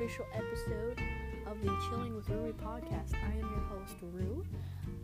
official 0.00 0.24
episode 0.32 0.98
of 1.46 1.60
the 1.62 1.76
Chilling 1.86 2.16
with 2.16 2.26
Rui 2.30 2.52
podcast. 2.52 3.12
I 3.22 3.32
am 3.32 3.40
your 3.40 3.60
host, 3.68 3.96
Rue. 4.00 4.42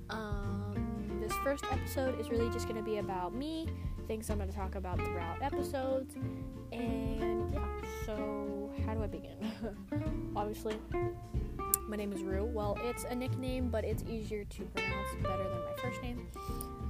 Um, 0.09 1.19
this 1.21 1.35
first 1.45 1.67
episode 1.71 2.19
is 2.19 2.31
really 2.31 2.49
just 2.49 2.67
going 2.67 2.83
to 2.83 2.83
be 2.83 2.97
about 2.97 3.35
me, 3.35 3.69
things 4.09 4.31
I'm 4.31 4.39
going 4.39 4.49
to 4.49 4.57
talk 4.57 4.75
about 4.75 4.97
throughout 4.97 5.43
episodes, 5.43 6.15
and 6.73 7.53
yeah, 7.53 7.61
so 8.07 8.73
how 8.87 8.95
do 8.95 9.03
I 9.03 9.07
begin? 9.07 9.37
Obviously, 10.35 10.79
my 11.87 11.97
name 11.97 12.15
is 12.15 12.23
Rue. 12.23 12.47
Well, 12.47 12.79
it's 12.83 13.05
a 13.05 13.15
nickname, 13.15 13.69
but 13.69 13.85
it's 13.85 14.03
easier 14.09 14.45
to 14.45 14.63
pronounce 14.63 15.15
better 15.23 15.43
than 15.45 15.61
my 15.63 15.83
first 15.83 16.01
name. 16.01 16.27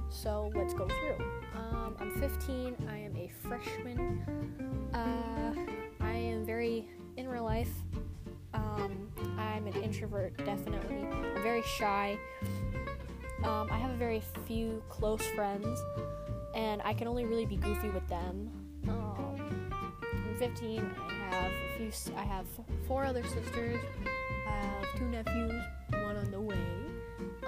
So 0.09 0.49
let's 0.55 0.73
go 0.73 0.87
through. 0.87 1.25
Um, 1.57 1.97
I'm 1.99 2.17
15. 2.21 2.77
I 2.89 2.99
am 2.99 3.17
a 3.17 3.27
freshman. 3.27 4.87
Uh, 4.93 5.53
I 5.99 6.13
am 6.13 6.45
very 6.45 6.87
in 7.17 7.27
real 7.27 7.43
life. 7.43 7.71
I'm 9.57 9.65
an 9.65 9.81
introvert, 9.81 10.37
definitely. 10.45 10.97
I'm 10.97 11.41
very 11.41 11.63
shy. 11.63 12.19
Um, 13.43 13.67
I 13.71 13.77
have 13.79 13.89
a 13.89 13.95
very 13.95 14.21
few 14.45 14.83
close 14.87 15.25
friends, 15.29 15.81
and 16.53 16.79
I 16.85 16.93
can 16.93 17.07
only 17.07 17.25
really 17.25 17.47
be 17.47 17.55
goofy 17.55 17.89
with 17.89 18.07
them. 18.07 18.51
Um, 18.87 19.71
I'm 20.13 20.35
15. 20.37 20.91
I 21.09 21.13
have 21.33 21.51
a 21.51 21.77
few. 21.89 22.13
I 22.15 22.21
have 22.21 22.45
four 22.87 23.03
other 23.03 23.23
sisters. 23.23 23.79
I 24.47 24.51
have 24.51 24.95
two 24.95 25.05
nephews, 25.05 25.63
one 25.89 26.17
on 26.17 26.29
the 26.29 26.39
way. 26.39 26.55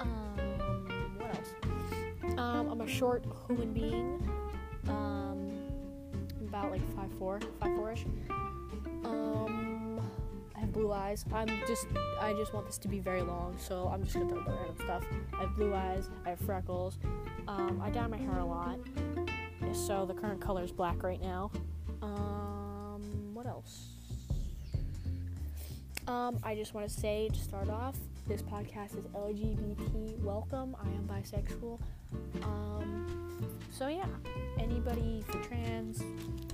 Um, 0.00 1.14
what 1.16 1.36
else? 1.36 2.38
Um, 2.38 2.70
I'm 2.72 2.80
a 2.80 2.88
short 2.88 3.24
human 3.46 3.72
being. 3.72 4.28
Um, 4.88 5.48
about 6.48 6.72
like 6.72 6.82
5'4", 6.96 7.40
5'4"ish. 7.60 8.04
Have 10.70 10.74
blue 10.76 10.92
eyes. 10.92 11.24
I'm 11.34 11.48
just, 11.66 11.88
I 12.20 12.32
just 12.32 12.54
want 12.54 12.64
this 12.66 12.78
to 12.78 12.86
be 12.86 13.00
very 13.00 13.22
long, 13.22 13.56
so 13.58 13.90
I'm 13.92 14.04
just 14.04 14.14
gonna 14.14 14.32
talk 14.32 14.46
about 14.46 14.56
random 14.56 14.76
stuff. 14.84 15.04
I 15.36 15.40
have 15.40 15.56
blue 15.56 15.74
eyes. 15.74 16.08
I 16.24 16.30
have 16.30 16.38
freckles. 16.38 16.96
Um, 17.48 17.82
I 17.82 17.90
dye 17.90 18.06
my 18.06 18.16
hair 18.16 18.38
a 18.38 18.44
lot, 18.44 18.78
so 19.72 20.06
the 20.06 20.14
current 20.14 20.40
color 20.40 20.62
is 20.62 20.70
black 20.70 21.02
right 21.02 21.20
now. 21.20 21.50
Um, 22.02 23.30
what 23.34 23.46
else? 23.46 23.96
Um, 26.06 26.38
I 26.44 26.54
just 26.54 26.72
want 26.72 26.88
to 26.88 26.94
say 26.94 27.28
to 27.32 27.40
start 27.40 27.68
off, 27.68 27.96
this 28.28 28.40
podcast 28.40 28.96
is 28.96 29.06
LGBT 29.06 30.22
welcome. 30.22 30.76
I 30.80 30.86
am 30.86 31.08
bisexual. 31.08 31.80
Um, 32.44 33.44
so 33.72 33.88
yeah, 33.88 34.06
anybody 34.60 35.24
for 35.26 35.42
trans, 35.42 36.04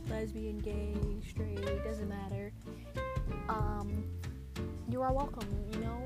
lesbian, 0.09 0.59
gay, 0.61 0.95
straight, 1.29 1.85
doesn't 1.85 2.09
matter. 2.09 2.51
Um, 3.49 4.05
you 4.89 5.03
are 5.03 5.13
welcome. 5.13 5.49
You 5.73 5.81
know, 5.81 6.05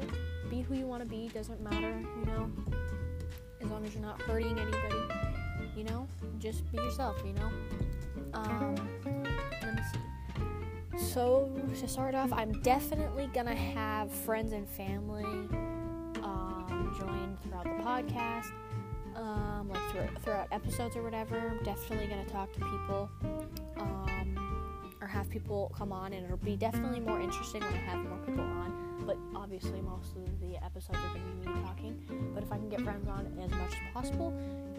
be 0.48 0.62
who 0.62 0.74
you 0.74 0.86
want 0.86 1.02
to 1.02 1.08
be. 1.08 1.28
Doesn't 1.28 1.60
matter. 1.60 2.02
You 2.18 2.26
know, 2.26 2.50
as 3.60 3.70
long 3.70 3.84
as 3.84 3.94
you're 3.94 4.02
not 4.02 4.20
hurting 4.22 4.58
anybody. 4.58 5.02
You 5.76 5.84
know, 5.84 6.08
just 6.38 6.70
be 6.72 6.78
yourself. 6.78 7.16
You 7.24 7.32
know. 7.34 7.50
Um, 8.34 8.74
let 9.62 9.74
me 9.74 9.82
see. 9.92 9.98
So 11.12 11.50
to 11.80 11.88
start 11.88 12.14
off, 12.14 12.32
I'm 12.32 12.60
definitely 12.62 13.28
gonna 13.32 13.54
have 13.54 14.10
friends 14.12 14.52
and 14.52 14.68
family 14.68 15.24
um, 16.22 16.94
join 16.98 17.36
throughout 17.42 17.64
the 17.64 17.82
podcast, 17.82 18.52
um, 19.16 19.68
like 19.70 19.90
throughout, 19.90 20.22
throughout 20.22 20.48
episodes 20.52 20.96
or 20.96 21.02
whatever. 21.02 21.38
I'm 21.38 21.64
definitely 21.64 22.06
gonna 22.08 22.26
talk 22.26 22.52
to 22.52 22.60
people, 22.60 23.10
have 25.10 25.28
people 25.28 25.72
come 25.76 25.92
on, 25.92 26.12
and 26.12 26.24
it'll 26.24 26.36
be 26.38 26.56
definitely 26.56 27.00
more 27.00 27.20
interesting 27.20 27.62
when 27.62 27.74
I 27.74 27.78
have 27.78 27.98
more 27.98 28.18
people 28.18 28.44
on. 28.44 29.04
But 29.06 29.16
obviously, 29.34 29.80
most 29.80 30.16
of 30.16 30.40
the 30.40 30.56
episodes 30.64 30.98
are 30.98 31.08
gonna 31.08 31.24
be 31.42 31.48
me 31.48 31.62
talking. 31.62 32.30
But 32.34 32.42
if 32.42 32.52
I 32.52 32.56
can 32.56 32.68
get 32.68 32.80
friends 32.82 33.08
on 33.08 33.26
as 33.42 33.50
much 33.50 33.72
as 33.72 33.92
possible, 33.92 34.32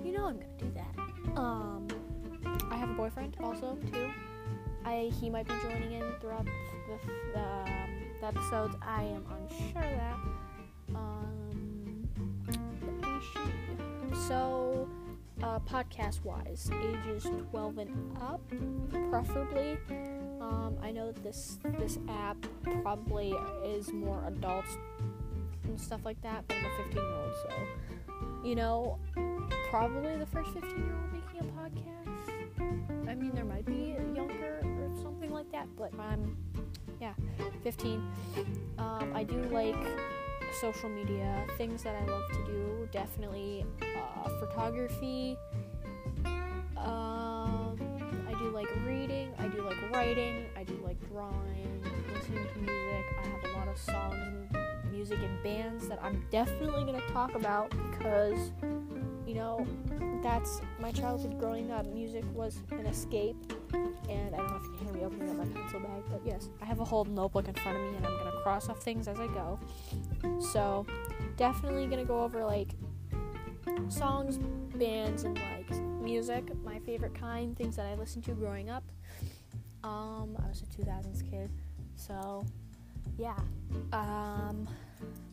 you 0.04 0.14
know 0.14 0.26
I'm 0.26 0.38
gonna 0.38 0.58
do 0.58 0.72
that. 0.76 1.38
Um, 1.40 1.88
I 2.72 2.78
have 2.78 2.90
a 2.90 2.94
boyfriend 2.94 3.38
also 3.44 3.78
too. 3.92 4.10
I 4.86 5.12
he 5.20 5.30
might 5.30 5.48
be 5.48 5.54
joining 5.62 5.94
in 5.94 6.12
throughout 6.20 6.46
the, 6.46 6.52
the, 7.34 7.40
um, 7.40 7.90
the 8.20 8.28
episodes. 8.28 8.76
I 8.82 9.04
am 9.04 9.26
unsure 9.38 9.82
that. 9.82 10.18
Um. 10.96 12.08
So, 14.28 14.88
uh, 15.44 15.60
podcast 15.60 16.24
wise, 16.24 16.70
ages 16.84 17.28
12 17.52 17.78
and 17.80 18.18
up, 18.22 18.42
preferably. 19.10 19.78
Um, 20.42 20.78
I 20.82 20.92
know 20.92 21.12
that 21.12 21.24
this 21.24 21.60
this 21.80 22.00
app 22.10 22.38
probably 22.82 23.36
is 23.64 23.94
more 23.94 24.24
adults 24.28 24.78
and 25.66 25.80
stuff 25.80 26.02
like 26.04 26.22
that, 26.24 26.44
but 26.48 26.58
I'm 26.58 26.66
a 26.66 26.84
15 26.84 26.96
year 26.96 27.14
old, 27.14 27.34
so 27.44 27.50
you 28.44 28.56
know, 28.56 28.98
probably 29.70 30.18
the 30.18 30.26
first 30.26 30.52
15 30.52 30.70
year 30.70 30.96
old 30.96 31.14
making 31.14 31.50
a 31.50 31.62
podcast. 31.62 33.10
I 33.10 33.16
mean, 33.16 33.32
there 33.34 33.46
might 33.46 33.66
be 33.66 33.96
a 33.98 34.16
younger 34.16 34.62
or 34.64 34.90
something 35.02 35.32
like 35.32 35.52
that, 35.52 35.68
but 35.78 35.92
I'm, 36.00 36.36
yeah, 37.00 37.14
15. 37.64 38.04
Um, 38.78 39.12
I 39.14 39.24
do 39.24 39.42
like 39.52 39.76
social 40.60 40.90
media, 40.90 41.46
things 41.58 41.84
that 41.84 41.96
I 41.96 42.06
love 42.06 42.28
to 42.30 42.46
do. 42.46 42.90
Definitely 42.92 43.66
uh, 43.82 44.30
photography. 44.40 45.38
Um, 46.78 47.41
do 48.42 48.50
like 48.50 48.70
reading. 48.86 49.34
I 49.40 49.48
do 49.48 49.62
like 49.62 49.78
writing. 49.92 50.46
I 50.58 50.64
do 50.64 50.80
like 50.84 50.98
drawing, 51.10 51.84
listening 52.14 52.48
to 52.54 52.60
music. 52.60 53.06
I 53.20 53.28
have 53.28 53.44
a 53.44 53.58
lot 53.58 53.68
of 53.68 53.78
songs 53.78 54.18
and 54.54 54.92
music 54.92 55.20
and 55.20 55.44
bands 55.44 55.88
that 55.88 56.02
I'm 56.02 56.26
definitely 56.32 56.86
gonna 56.86 57.06
talk 57.12 57.36
about 57.36 57.70
because 57.92 58.52
you 59.32 59.36
know, 59.36 59.66
that's 60.22 60.62
my 60.80 60.92
childhood 60.92 61.40
growing 61.40 61.72
up. 61.72 61.86
Music 61.86 62.26
was 62.34 62.60
an 62.72 62.86
escape, 62.86 63.38
and 64.10 64.36
I 64.36 64.38
don't 64.38 64.48
know 64.50 64.58
if 64.58 64.64
you 64.64 64.72
can 64.72 64.86
hear 64.88 64.94
me 64.96 65.06
opening 65.06 65.30
up 65.30 65.38
my 65.38 65.46
pencil 65.46 65.80
bag, 65.80 66.04
but 66.10 66.22
yes, 66.26 66.50
I 66.62 66.66
have 66.66 66.82
a 66.82 66.84
whole 66.84 67.06
notebook 67.06 67.48
in 67.48 67.54
front 67.54 67.78
of 67.78 67.84
me, 67.84 67.96
and 67.96 68.06
I'm 68.06 68.18
gonna 68.18 68.42
cross 68.44 68.68
off 68.68 68.84
things 68.84 69.08
as 69.08 69.18
I 69.20 69.28
go. 69.28 69.58
So, 70.42 70.86
definitely 71.38 71.88
gonna 71.88 72.04
go 72.04 72.24
over 72.24 72.44
like 72.44 72.72
songs, 73.88 74.38
bands, 74.76 75.24
and 75.24 75.40
like 75.40 75.80
music, 76.02 76.52
favorite 76.86 77.14
kind, 77.14 77.56
things 77.58 77.76
that 77.76 77.86
I 77.86 77.96
listened 77.96 78.24
to 78.26 78.32
growing 78.32 78.70
up. 78.70 78.84
Um, 79.84 80.38
I 80.44 80.48
was 80.48 80.62
a 80.62 80.82
2000s 80.82 81.30
kid, 81.30 81.50
so 81.96 82.46
yeah. 83.18 83.38
Um, 83.94 84.68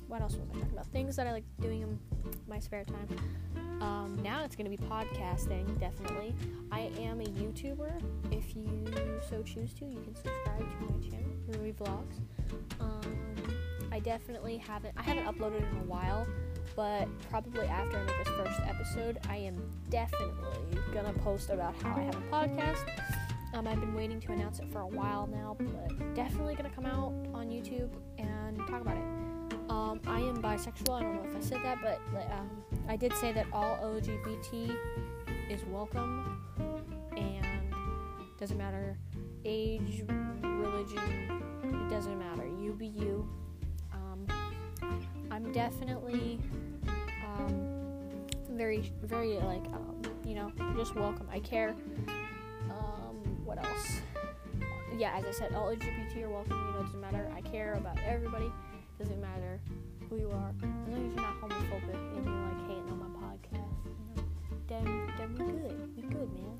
what 0.08 0.22
else 0.22 0.34
was 0.34 0.42
I 0.50 0.54
talking 0.54 0.72
about? 0.72 0.86
Things 0.86 1.16
that 1.16 1.26
I 1.26 1.32
like 1.32 1.44
doing 1.60 1.82
in 1.82 1.98
my 2.48 2.58
spare 2.58 2.84
time. 2.84 3.08
Um, 3.80 4.18
now 4.22 4.42
it's 4.42 4.56
going 4.56 4.70
to 4.70 4.76
be 4.76 4.82
podcasting, 4.88 5.78
definitely. 5.78 6.34
I 6.72 6.90
am 6.98 7.20
a 7.20 7.24
YouTuber. 7.24 8.02
If 8.32 8.56
you 8.56 8.84
so 9.28 9.42
choose 9.42 9.72
to, 9.74 9.84
you 9.84 10.00
can 10.00 10.14
subscribe 10.14 10.58
to 10.58 10.92
my 10.92 11.08
channel, 11.08 11.30
Rui 11.48 11.72
Vlogs. 11.72 12.18
Um, 12.80 13.18
I 13.92 14.00
definitely 14.00 14.56
haven't, 14.56 14.94
I 14.96 15.02
haven't 15.02 15.24
uploaded 15.24 15.70
in 15.70 15.78
a 15.78 15.84
while, 15.84 16.26
but 16.78 17.08
probably 17.28 17.66
after 17.66 17.98
I 17.98 18.04
make 18.04 18.24
this 18.24 18.34
first 18.36 18.60
episode, 18.60 19.18
I 19.28 19.38
am 19.38 19.60
definitely 19.90 20.76
to 20.94 21.12
post 21.24 21.50
about 21.50 21.74
how 21.82 21.96
I 21.96 22.02
have 22.02 22.14
a 22.14 22.20
podcast. 22.30 22.88
Um, 23.52 23.66
I've 23.66 23.80
been 23.80 23.94
waiting 23.94 24.20
to 24.20 24.30
announce 24.30 24.60
it 24.60 24.70
for 24.70 24.82
a 24.82 24.86
while 24.86 25.26
now, 25.26 25.56
but 25.58 26.14
definitely 26.14 26.54
to 26.54 26.62
come 26.70 26.86
out 26.86 27.12
on 27.34 27.48
YouTube 27.48 27.90
and 28.16 28.58
talk 28.68 28.80
about 28.80 28.96
it. 28.96 29.02
Um, 29.68 30.00
I 30.06 30.20
am 30.20 30.40
bisexual. 30.40 30.98
I 30.98 31.02
don't 31.02 31.16
know 31.16 31.28
if 31.28 31.36
I 31.36 31.40
said 31.40 31.64
that, 31.64 31.78
but 31.82 32.00
um, 32.30 32.48
I 32.88 32.94
did 32.94 33.12
say 33.14 33.32
that 33.32 33.46
all 33.52 33.76
LGBT 33.78 34.76
is 35.50 35.64
welcome, 35.72 36.46
and 37.16 37.74
doesn't 38.38 38.56
matter 38.56 38.96
age, 39.44 40.04
religion. 40.44 41.42
It 41.64 41.90
doesn't 41.90 42.20
matter. 42.20 42.46
You 42.46 42.72
be 42.72 42.86
you. 42.86 43.28
I'm 45.38 45.52
definitely 45.52 46.40
um, 47.24 48.26
very, 48.50 48.92
very 49.04 49.34
like 49.34 49.64
um, 49.66 50.02
you 50.26 50.34
know, 50.34 50.50
just 50.76 50.96
welcome. 50.96 51.28
I 51.32 51.38
care. 51.38 51.76
Um, 52.68 53.14
what 53.44 53.64
else? 53.64 54.00
Yeah, 54.96 55.16
as 55.16 55.24
I 55.26 55.30
said, 55.30 55.54
all 55.54 55.68
LGBT 55.68 56.24
are 56.24 56.28
welcome. 56.28 56.58
You 56.58 56.72
know, 56.72 56.80
it 56.80 56.82
doesn't 56.86 57.00
matter. 57.00 57.30
I 57.36 57.40
care 57.42 57.74
about 57.74 58.00
everybody 58.04 58.50
doesn't 58.98 59.20
matter 59.20 59.60
who 60.10 60.16
you 60.16 60.28
are, 60.32 60.52
as 60.58 60.92
long 60.92 61.06
as 61.06 61.14
you're 61.14 61.22
not 61.22 61.40
homophobic 61.40 62.16
and 62.16 62.24
you're 62.24 62.34
like 62.34 62.60
hating 62.66 62.90
on 62.90 62.98
my 62.98 63.28
podcast, 63.28 63.78
you 63.86 64.16
know, 64.16 64.24
then 64.66 64.84
then 65.18 65.32
we 65.34 65.44
good, 65.52 65.96
we 65.96 66.02
good, 66.02 66.32
man. 66.34 66.57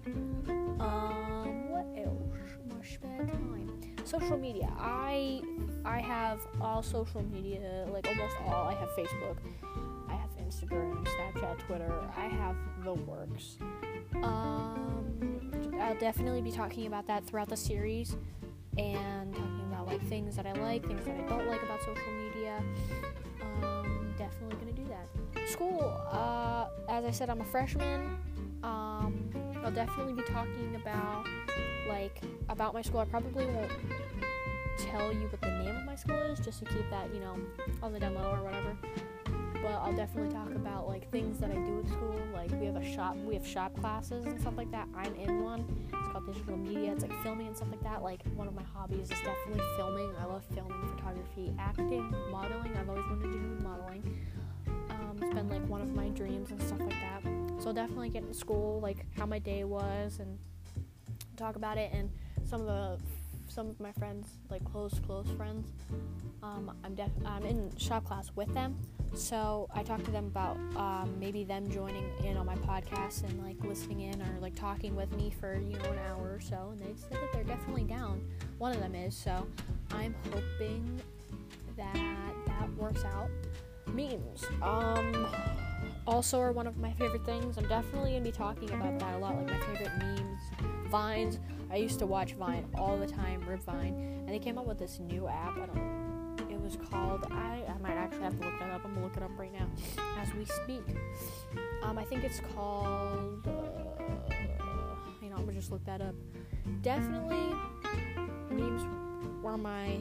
Social 4.08 4.38
media. 4.38 4.72
I 4.78 5.42
I 5.84 6.00
have 6.00 6.40
all 6.60 6.82
social 6.82 7.22
media, 7.22 7.86
like 7.92 8.08
almost 8.08 8.36
all. 8.46 8.66
I 8.66 8.74
have 8.74 8.88
Facebook, 8.90 9.36
I 10.08 10.14
have 10.14 10.30
Instagram, 10.38 11.06
Snapchat, 11.06 11.58
Twitter. 11.58 11.92
I 12.16 12.26
have 12.26 12.56
the 12.84 12.94
works. 12.94 13.58
Um, 14.22 15.78
I'll 15.80 15.98
definitely 15.98 16.42
be 16.42 16.50
talking 16.50 16.86
about 16.86 17.06
that 17.06 17.24
throughout 17.24 17.48
the 17.48 17.56
series 17.56 18.16
and 18.78 19.34
talking 19.34 19.68
about 19.70 19.86
like 19.86 20.02
things 20.08 20.36
that 20.36 20.46
I 20.46 20.52
like, 20.52 20.86
things 20.86 21.04
that 21.04 21.14
I 21.14 21.28
don't 21.28 21.46
like 21.46 21.62
about 21.62 21.80
social 21.80 22.12
media. 22.12 22.62
Um, 23.62 24.14
definitely 24.16 24.56
gonna 24.56 24.72
do 24.72 24.86
that. 24.86 25.48
School, 25.48 26.00
uh, 26.10 26.66
as 26.88 27.04
I 27.04 27.10
said, 27.10 27.28
I'm 27.28 27.40
a 27.40 27.44
freshman. 27.44 28.18
Um, 28.62 29.30
I'll 29.62 29.70
definitely 29.70 30.14
be 30.14 30.22
talking 30.22 30.76
about 30.76 31.26
like 31.88 32.22
about 32.48 32.74
my 32.74 32.82
school. 32.82 33.00
I 33.00 33.04
probably 33.04 33.46
won't 33.46 33.70
tell 34.78 35.12
you 35.12 35.28
what 35.28 35.40
the 35.40 35.50
name 35.50 35.76
of 35.76 35.84
my 35.84 35.96
school 35.96 36.16
is, 36.16 36.38
just 36.40 36.60
to 36.60 36.64
keep 36.66 36.88
that 36.90 37.12
you 37.12 37.20
know 37.20 37.36
on 37.82 37.92
the 37.92 38.00
down 38.00 38.14
low 38.14 38.30
or 38.30 38.42
whatever 38.44 38.76
but 39.62 39.72
I'll 39.82 39.92
definitely 39.92 40.32
talk 40.32 40.50
about 40.54 40.88
like 40.88 41.10
things 41.10 41.38
that 41.38 41.50
I 41.50 41.54
do 41.54 41.80
at 41.80 41.88
school. 41.88 42.18
Like 42.32 42.50
we 42.52 42.66
have 42.66 42.76
a 42.76 42.84
shop, 42.84 43.16
we 43.16 43.34
have 43.34 43.46
shop 43.46 43.78
classes 43.78 44.24
and 44.24 44.40
stuff 44.40 44.54
like 44.56 44.70
that. 44.70 44.88
I'm 44.94 45.14
in 45.14 45.42
one. 45.42 45.88
It's 45.92 46.08
called 46.12 46.26
digital 46.26 46.56
media. 46.56 46.92
It's 46.92 47.02
like 47.02 47.22
filming 47.22 47.48
and 47.48 47.56
stuff 47.56 47.68
like 47.70 47.82
that. 47.82 48.02
Like 48.02 48.22
one 48.34 48.48
of 48.48 48.54
my 48.54 48.62
hobbies 48.62 49.10
is 49.10 49.20
definitely 49.20 49.62
filming. 49.76 50.12
I 50.20 50.24
love 50.24 50.42
filming, 50.54 50.88
photography, 50.96 51.52
acting, 51.58 52.14
modeling. 52.30 52.76
I've 52.76 52.88
always 52.88 53.04
wanted 53.06 53.24
to 53.24 53.32
do 53.32 53.58
modeling. 53.62 54.18
Um, 54.90 55.18
it's 55.20 55.34
been 55.34 55.48
like 55.48 55.66
one 55.68 55.80
of 55.80 55.94
my 55.94 56.08
dreams 56.08 56.50
and 56.50 56.62
stuff 56.62 56.80
like 56.80 56.90
that. 56.90 57.22
So 57.60 57.68
I'll 57.68 57.74
definitely 57.74 58.10
get 58.10 58.22
in 58.22 58.32
school, 58.32 58.80
like 58.80 59.04
how 59.16 59.26
my 59.26 59.38
day 59.38 59.64
was, 59.64 60.18
and 60.20 60.38
talk 61.36 61.56
about 61.56 61.76
it. 61.76 61.90
And 61.92 62.10
some 62.48 62.60
of 62.62 62.66
the 62.66 62.98
some 63.48 63.68
of 63.68 63.80
my 63.80 63.92
friends, 63.92 64.28
like 64.50 64.64
close 64.64 64.98
close 65.06 65.26
friends, 65.36 65.72
um, 66.42 66.72
I'm 66.84 66.94
def- 66.94 67.10
I'm 67.24 67.44
in 67.44 67.76
shop 67.76 68.04
class 68.04 68.30
with 68.34 68.52
them 68.54 68.76
so 69.14 69.68
I 69.74 69.82
talked 69.82 70.04
to 70.04 70.10
them 70.10 70.26
about 70.26 70.56
um, 70.76 71.14
maybe 71.18 71.44
them 71.44 71.70
joining 71.70 72.04
in 72.24 72.36
on 72.36 72.46
my 72.46 72.56
podcast 72.56 73.24
and 73.24 73.42
like 73.42 73.56
listening 73.64 74.00
in 74.00 74.20
or 74.20 74.38
like 74.40 74.54
talking 74.54 74.94
with 74.94 75.10
me 75.16 75.32
for 75.40 75.54
you 75.54 75.76
know 75.78 75.90
an 75.90 75.98
hour 76.10 76.34
or 76.34 76.40
so, 76.40 76.70
and 76.72 76.80
they 76.80 76.94
said 77.00 77.12
that 77.12 77.32
they're 77.32 77.44
definitely 77.44 77.84
down. 77.84 78.20
One 78.58 78.72
of 78.72 78.80
them 78.80 78.94
is, 78.94 79.16
so 79.16 79.46
I'm 79.92 80.14
hoping 80.32 81.00
that 81.76 81.94
that 82.46 82.72
works 82.76 83.04
out. 83.04 83.30
Memes, 83.86 84.44
um, 84.62 85.26
also 86.06 86.38
are 86.38 86.52
one 86.52 86.66
of 86.66 86.76
my 86.76 86.92
favorite 86.92 87.24
things. 87.24 87.56
I'm 87.56 87.68
definitely 87.68 88.12
gonna 88.12 88.24
be 88.24 88.32
talking 88.32 88.70
about 88.70 88.98
that 88.98 89.14
a 89.14 89.18
lot, 89.18 89.36
like 89.36 89.46
my 89.46 89.66
favorite 89.66 89.96
memes, 89.98 90.40
vines. 90.90 91.38
I 91.70 91.76
used 91.76 91.98
to 91.98 92.06
watch 92.06 92.32
Vine 92.34 92.66
all 92.76 92.96
the 92.98 93.06
time, 93.06 93.44
Rip 93.46 93.62
Vine, 93.62 93.94
and 94.20 94.28
they 94.28 94.38
came 94.38 94.58
up 94.58 94.66
with 94.66 94.78
this 94.78 94.98
new 94.98 95.28
app. 95.28 95.56
I 95.58 95.66
don't 95.66 96.36
It 96.50 96.60
was 96.60 96.76
called. 96.90 97.26
I, 97.30 97.64
I 97.68 97.78
might 97.80 97.96
actually 97.96 98.22
have 98.22 98.38
to 98.38 98.44
look 98.46 98.58
that 98.58 98.70
up. 98.70 98.84
I'm 98.84 98.94
gonna 98.94 99.06
look 99.06 99.16
it 99.16 99.22
up 99.22 99.30
right 99.38 99.52
now 99.52 99.66
as 100.18 100.32
we 100.34 100.44
speak. 100.44 100.82
Um, 101.82 101.98
I 101.98 102.04
think 102.04 102.24
it's 102.24 102.40
called. 102.54 103.46
Uh, 103.46 104.94
you 105.22 105.28
know, 105.30 105.36
I'm 105.36 105.44
gonna 105.44 105.52
just 105.52 105.70
look 105.70 105.84
that 105.84 106.00
up. 106.00 106.14
Definitely, 106.82 107.54
memes 108.50 108.82
were 109.42 109.58
my 109.58 109.98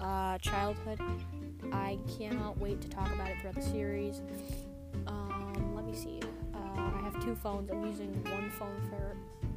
uh, 0.00 0.38
childhood. 0.38 1.00
I 1.72 1.98
cannot 2.18 2.58
wait 2.58 2.80
to 2.82 2.88
talk 2.88 3.12
about 3.12 3.28
it 3.30 3.36
throughout 3.40 3.56
the 3.56 3.62
series. 3.62 4.20
Um, 5.06 5.74
let 5.74 5.84
me 5.84 5.94
see. 5.94 6.20
Uh, 6.54 6.58
I 6.80 7.00
have 7.02 7.22
two 7.24 7.34
phones. 7.36 7.70
I'm 7.70 7.84
using 7.86 8.12
one 8.24 8.50
phone 8.50 8.80
for 8.88 9.16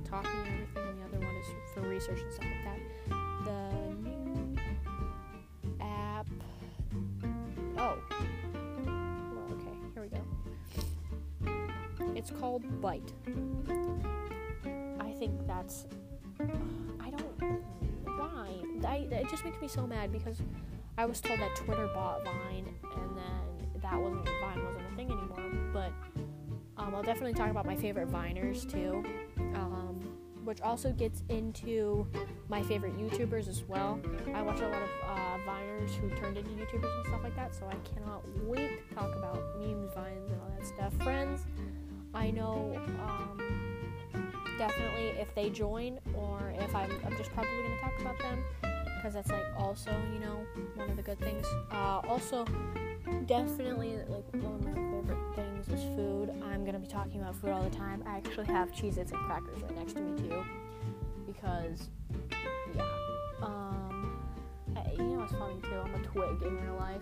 talking 0.09 0.31
and 0.31 0.47
everything, 0.47 0.90
for 1.73 1.81
research 1.81 2.21
and 2.21 2.33
stuff 2.33 2.45
like 2.45 2.63
that. 2.65 2.79
The 3.45 4.09
new 4.09 4.55
app. 5.79 6.27
Oh. 7.77 7.97
Well, 8.85 9.47
okay, 9.51 9.75
here 9.93 10.03
we 10.03 10.09
go. 10.09 10.21
It's 12.15 12.31
called 12.31 12.63
Byte. 12.81 13.11
I 14.99 15.11
think 15.13 15.47
that's. 15.47 15.85
I 16.99 17.09
don't. 17.09 17.61
Why? 18.05 18.49
I, 18.87 19.07
it 19.11 19.29
just 19.29 19.43
makes 19.45 19.61
me 19.61 19.67
so 19.67 19.85
mad 19.87 20.11
because 20.11 20.41
I 20.97 21.05
was 21.05 21.21
told 21.21 21.39
that 21.39 21.55
Twitter 21.55 21.87
bought 21.93 22.23
Vine 22.25 22.73
and 22.83 23.17
then 23.17 23.81
that 23.81 23.99
wasn't. 23.99 24.25
Vine 24.25 24.63
wasn't 24.65 24.85
a 24.91 24.95
thing 24.95 25.11
anymore. 25.11 25.51
But 25.73 25.91
um, 26.77 26.95
I'll 26.95 27.03
definitely 27.03 27.33
talk 27.33 27.49
about 27.49 27.65
my 27.65 27.75
favorite 27.75 28.09
Viners 28.09 28.69
too. 28.69 29.03
Um, 29.55 30.10
which 30.43 30.61
also 30.61 30.91
gets 30.91 31.23
into 31.29 32.07
my 32.49 32.61
favorite 32.63 32.97
YouTubers 32.97 33.47
as 33.47 33.63
well. 33.63 33.99
I 34.33 34.41
watch 34.41 34.59
a 34.59 34.67
lot 34.67 34.81
of 34.81 34.89
uh, 35.07 35.37
Viners 35.49 35.91
who 35.95 36.09
turned 36.09 36.37
into 36.37 36.49
YouTubers 36.51 36.95
and 36.97 37.05
stuff 37.07 37.23
like 37.23 37.35
that, 37.35 37.53
so 37.53 37.67
I 37.67 37.75
cannot 37.93 38.23
wait 38.43 38.89
to 38.89 38.95
talk 38.95 39.15
about 39.15 39.41
memes, 39.59 39.93
vines, 39.93 40.29
and 40.29 40.41
all 40.41 40.51
that 40.57 40.65
stuff. 40.65 40.93
Friends, 41.03 41.45
I 42.13 42.31
know 42.31 42.79
um, 43.03 43.39
definitely 44.57 45.19
if 45.19 45.33
they 45.35 45.49
join 45.49 45.99
or 46.13 46.53
if 46.57 46.75
I'm, 46.75 46.91
I'm 47.05 47.15
just 47.17 47.31
probably 47.31 47.51
going 47.51 47.75
to 47.75 47.81
talk 47.81 47.99
about 48.01 48.19
them 48.19 48.43
because 48.97 49.13
that's 49.15 49.29
like 49.29 49.45
also, 49.57 49.91
you 50.13 50.19
know, 50.19 50.45
one 50.75 50.89
of 50.89 50.95
the 50.95 51.01
good 51.01 51.19
things. 51.19 51.45
Uh, 51.71 52.01
also, 52.07 52.45
definitely 53.25 53.97
like 54.07 54.25
one 54.33 54.55
of 54.55 54.63
my 54.65 54.73
favorite 54.73 55.35
things 55.35 55.67
is 55.69 55.83
food. 55.95 56.29
I'm 56.43 56.65
gonna 56.65 56.79
be 56.79 56.87
talking 56.87 57.21
about 57.21 57.35
food 57.35 57.51
all 57.51 57.63
the 57.63 57.75
time. 57.75 58.03
I 58.05 58.17
actually 58.17 58.45
have 58.45 58.71
Cheez 58.71 58.97
Its 58.97 59.11
and 59.11 59.21
crackers 59.21 59.61
right 59.61 59.75
next 59.75 59.93
to 59.93 60.01
me 60.01 60.29
too. 60.29 60.43
Because 61.25 61.89
yeah. 62.75 62.83
Um 63.41 64.17
I, 64.75 64.91
you 64.93 65.03
know 65.03 65.23
it's 65.23 65.33
funny 65.33 65.59
too, 65.61 65.75
I'm 65.75 65.95
a 65.95 66.07
twig 66.07 66.41
in 66.43 66.61
real 66.61 66.75
life. 66.75 67.01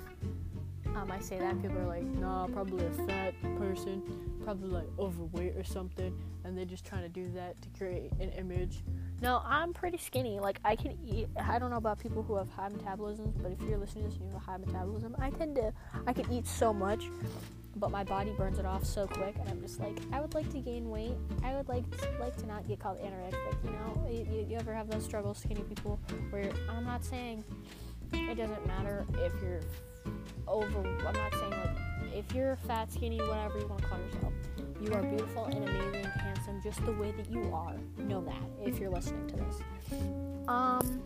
Um, 0.96 1.12
I 1.12 1.20
say 1.20 1.38
that 1.38 1.62
people 1.62 1.78
are 1.78 1.86
like, 1.86 2.04
nah, 2.04 2.48
probably 2.48 2.86
a 2.86 2.90
fat 3.08 3.34
person, 3.58 4.02
probably 4.44 4.70
like 4.70 4.88
overweight 4.98 5.56
or 5.56 5.64
something, 5.64 6.18
and 6.44 6.58
they're 6.58 6.66
just 6.66 6.84
trying 6.86 7.04
to 7.04 7.10
do 7.10 7.30
that 7.36 7.62
to 7.62 7.70
create 7.78 8.12
an 8.20 8.30
image. 8.30 8.84
No, 9.22 9.42
I'm 9.46 9.74
pretty 9.74 9.98
skinny. 9.98 10.40
Like 10.40 10.60
I 10.64 10.76
can 10.76 10.98
eat. 11.06 11.28
I 11.40 11.60
don't 11.60 11.72
know 11.72 11.78
about 11.78 12.00
people 12.00 12.24
who 12.24 12.36
have 12.36 12.50
high 12.50 12.70
metabolisms, 12.70 13.34
but 13.42 13.52
if 13.52 13.62
you're 13.68 13.78
listening 13.78 14.06
to 14.06 14.10
this 14.10 14.20
and 14.20 14.28
you 14.28 14.34
have 14.34 14.42
a 14.42 14.52
high 14.52 14.58
metabolism, 14.58 15.16
I 15.20 15.30
tend 15.32 15.56
to. 15.56 15.74
I 16.08 16.14
can 16.14 16.32
eat 16.32 16.48
so 16.48 16.74
much, 16.74 17.04
but 17.76 17.92
my 17.92 18.04
body 18.04 18.32
burns 18.38 18.60
it 18.60 18.66
off 18.66 18.86
so 18.86 19.08
quick, 19.08 19.36
and 19.40 19.50
I'm 19.50 19.62
just 19.62 19.80
like, 19.80 19.98
I 20.14 20.22
would 20.22 20.34
like 20.34 20.50
to 20.52 20.60
gain 20.60 20.90
weight. 20.90 21.16
I 21.44 21.56
would 21.56 21.68
like 21.68 21.90
to, 21.98 22.10
like 22.20 22.38
to 22.38 22.46
not 22.46 22.68
get 22.68 22.80
called 22.80 23.00
anorexic. 23.00 23.64
You 23.64 23.72
know, 23.72 24.08
you, 24.10 24.48
you 24.50 24.58
ever 24.58 24.74
have 24.74 24.90
those 24.90 25.04
struggles, 25.04 25.38
skinny 25.40 25.62
people, 25.62 26.00
where 26.30 26.50
I'm 26.70 26.86
not 26.86 27.04
saying 27.04 27.44
it 28.14 28.36
doesn't 28.36 28.66
matter 28.68 29.06
if 29.16 29.34
you're 29.42 29.62
over. 30.48 30.80
I'm 31.06 31.14
not 31.14 31.34
saying 31.34 31.52
like 31.52 31.79
if 32.14 32.34
you're 32.34 32.56
fat, 32.56 32.92
skinny, 32.92 33.20
whatever 33.20 33.60
you 33.60 33.68
want 33.68 33.82
to 33.82 33.88
call 33.88 34.00
yourself 34.00 34.34
you 34.82 34.94
are 34.94 35.02
beautiful 35.02 35.46
and 35.46 35.68
amazing, 35.68 36.06
handsome, 36.06 36.62
just 36.62 36.84
the 36.86 36.94
way 36.94 37.12
that 37.12 37.30
you 37.30 37.52
are. 37.54 37.76
Know 37.98 38.22
that 38.22 38.42
if 38.64 38.80
you're 38.80 38.90
listening 38.90 39.28
to 39.28 39.36
this. 39.36 39.62
Um, 40.48 41.02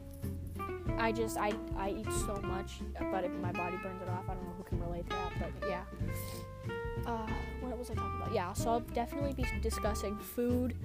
I 0.98 1.12
just 1.12 1.38
I 1.38 1.54
I 1.76 1.90
eat 1.90 2.12
so 2.26 2.40
much, 2.44 2.82
but 3.12 3.24
if 3.24 3.32
my 3.34 3.52
body 3.52 3.78
burns 3.78 4.02
it 4.02 4.10
off, 4.10 4.26
I 4.30 4.36
don't 4.36 4.44
know 4.44 4.54
who 4.58 4.64
can 4.64 4.80
relate 4.80 5.10
to 5.10 5.16
that, 5.16 5.32
but 5.60 5.70
yeah. 5.70 5.84
Uh, 7.06 7.28
what 7.62 7.78
was 7.78 7.90
I 7.90 7.96
talking 7.96 8.22
about? 8.22 8.34
Yeah, 8.34 8.54
so 8.54 8.70
I'll 8.70 8.80
definitely 8.80 9.34
be 9.34 9.46
discussing 9.62 10.18
food, 10.18 10.78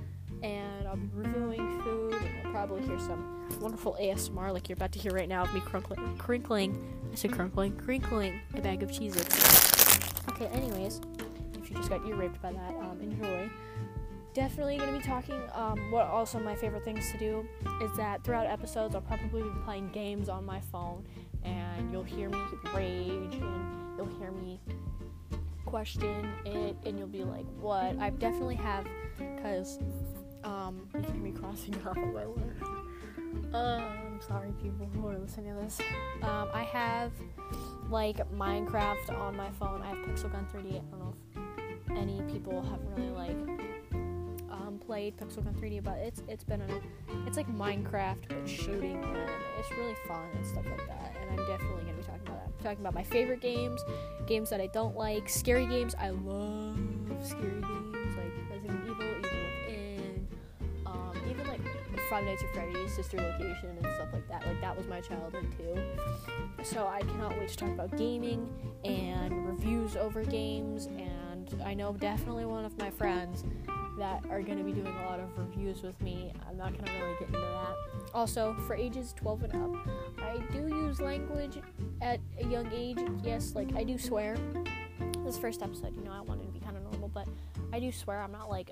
and 0.42 0.88
I'll 0.88 0.96
be 0.96 1.08
reviewing 1.12 1.80
food. 1.82 2.14
And 2.14 2.42
you'll 2.42 2.52
probably 2.52 2.82
hear 2.82 2.98
some 2.98 3.46
wonderful 3.60 3.96
ASMR 4.00 4.52
like 4.52 4.68
you're 4.68 4.76
about 4.76 4.92
to 4.92 4.98
hear 4.98 5.12
right 5.12 5.28
now 5.28 5.42
of 5.42 5.52
me 5.52 5.60
crinkling, 5.60 6.16
crinkling. 6.16 7.10
I 7.12 7.14
said 7.14 7.32
crinkling, 7.32 7.76
crinkling 7.76 8.40
a 8.54 8.60
bag 8.60 8.82
of 8.82 8.90
Cheez-Its. 8.90 9.77
Okay, 10.40 10.46
anyways 10.54 11.00
if 11.68 11.74
you 11.74 11.76
just 11.76 11.90
got 11.90 12.06
ear 12.06 12.16
raped 12.16 12.40
by 12.40 12.52
that, 12.52 12.74
um, 12.76 12.98
enjoy. 13.00 13.50
Definitely 14.32 14.78
to 14.78 14.86
be 14.92 15.00
talking. 15.00 15.40
Um, 15.52 15.90
what 15.90 16.06
also 16.06 16.38
my 16.38 16.54
favorite 16.54 16.84
things 16.84 17.10
to 17.12 17.18
do 17.18 17.46
is 17.82 17.90
that 17.96 18.24
throughout 18.24 18.46
episodes, 18.46 18.94
I'll 18.94 19.00
probably 19.02 19.42
be 19.42 19.50
playing 19.64 19.90
games 19.90 20.28
on 20.28 20.46
my 20.46 20.60
phone, 20.60 21.04
and 21.44 21.92
you'll 21.92 22.04
hear 22.04 22.30
me 22.30 22.38
rage, 22.74 23.34
and 23.34 23.96
you'll 23.96 24.18
hear 24.18 24.30
me 24.30 24.60
question 25.66 26.32
it, 26.46 26.76
and 26.86 26.98
you'll 26.98 27.08
be 27.08 27.24
like, 27.24 27.44
"What?" 27.60 27.98
I 27.98 28.10
definitely 28.10 28.56
have, 28.56 28.86
cause 29.42 29.78
um, 30.44 30.88
you 30.94 31.02
can 31.02 31.12
hear 31.12 31.22
me 31.22 31.32
crossing 31.32 31.74
off 31.86 31.96
my. 31.96 32.24
Uh, 33.52 33.82
I'm 33.82 34.20
sorry, 34.26 34.52
people 34.62 34.88
who 34.94 35.06
are 35.08 35.18
listening 35.18 35.54
to 35.54 35.62
this. 35.62 35.80
Um, 36.22 36.48
I 36.54 36.62
have 36.62 37.12
like 37.90 38.18
Minecraft 38.32 39.18
on 39.18 39.36
my 39.36 39.50
phone. 39.52 39.82
I 39.82 39.88
have 39.88 39.98
Pixel 39.98 40.30
Gun 40.30 40.46
3D. 40.52 40.76
I 40.76 40.80
don't 40.90 41.00
know 41.00 41.14
if 41.36 41.96
any 41.96 42.20
people 42.30 42.62
have 42.62 42.80
really 42.96 43.10
like 43.10 43.36
um, 44.50 44.80
played 44.84 45.16
Pixel 45.16 45.44
Gun 45.44 45.54
3D, 45.54 45.82
but 45.82 45.98
it's 45.98 46.22
it's 46.28 46.44
been 46.44 46.60
a 46.62 47.26
it's 47.26 47.36
like 47.36 47.48
Minecraft 47.54 48.28
but 48.28 48.48
shooting, 48.48 49.02
and 49.02 49.30
it's 49.58 49.70
really 49.72 49.96
fun 50.06 50.24
and 50.34 50.46
stuff 50.46 50.64
like 50.66 50.86
that. 50.86 51.16
And 51.20 51.30
I'm 51.40 51.46
definitely 51.46 51.82
gonna 51.84 51.96
be 51.96 52.02
talking 52.02 52.20
about 52.26 52.44
that. 52.44 52.52
I'm 52.58 52.64
talking 52.64 52.80
about 52.80 52.94
my 52.94 53.04
favorite 53.04 53.40
games, 53.40 53.80
games 54.26 54.50
that 54.50 54.60
I 54.60 54.66
don't 54.68 54.96
like, 54.96 55.28
scary 55.28 55.66
games. 55.66 55.94
I 55.98 56.10
love 56.10 56.78
scary 57.22 57.60
games 57.60 58.16
like 58.16 58.32
Resident 58.50 58.87
Five 62.10 62.24
Nights 62.24 62.42
at 62.42 62.54
Freddy's, 62.54 62.94
Sister 62.94 63.16
Location, 63.18 63.70
and 63.82 63.94
stuff 63.94 64.08
like 64.12 64.26
that. 64.28 64.46
Like 64.46 64.60
that 64.60 64.76
was 64.76 64.86
my 64.86 65.00
childhood 65.00 65.46
too. 65.56 66.64
So 66.64 66.86
I 66.86 67.00
cannot 67.00 67.38
wait 67.38 67.48
to 67.50 67.56
talk 67.56 67.68
about 67.70 67.96
gaming 67.96 68.48
and 68.84 69.46
reviews 69.46 69.96
over 69.96 70.24
games 70.24 70.86
and 70.86 71.54
I 71.64 71.74
know 71.74 71.92
definitely 71.92 72.44
one 72.44 72.64
of 72.64 72.76
my 72.78 72.90
friends 72.90 73.44
that 73.98 74.22
are 74.30 74.42
going 74.42 74.58
to 74.58 74.64
be 74.64 74.72
doing 74.72 74.86
a 74.94 75.04
lot 75.06 75.18
of 75.18 75.36
reviews 75.36 75.82
with 75.82 76.00
me. 76.00 76.32
I'm 76.48 76.56
not 76.56 76.72
going 76.72 76.84
to 76.84 76.92
really 76.92 77.14
get 77.18 77.28
into 77.28 77.40
that. 77.40 77.74
Also, 78.14 78.54
for 78.66 78.74
ages 78.74 79.12
12 79.16 79.44
and 79.44 79.76
up, 79.76 79.88
I 80.22 80.38
do 80.52 80.68
use 80.68 81.00
language 81.00 81.58
at 82.00 82.20
a 82.40 82.46
young 82.46 82.70
age. 82.72 82.98
Yes, 83.24 83.54
like 83.54 83.74
I 83.74 83.82
do 83.84 83.98
swear. 83.98 84.36
This 85.24 85.36
first 85.38 85.62
episode, 85.62 85.96
you 85.96 86.04
know, 86.04 86.12
I 86.12 86.20
wanted 86.20 86.46
to 86.46 86.52
be 86.52 86.60
kind 86.60 86.76
of 86.76 86.82
normal, 86.84 87.08
but 87.08 87.26
I 87.72 87.80
do 87.80 87.90
swear. 87.90 88.20
I'm 88.20 88.32
not 88.32 88.48
like 88.48 88.70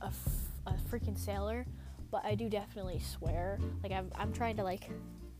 a, 0.00 0.06
f- 0.06 0.48
a 0.66 0.72
freaking 0.90 1.18
sailor, 1.18 1.66
but 2.10 2.24
I 2.24 2.34
do 2.34 2.48
definitely 2.48 3.00
swear. 3.00 3.58
Like 3.82 3.92
I'm, 3.92 4.10
I'm 4.16 4.32
trying 4.32 4.56
to 4.56 4.64
like 4.64 4.88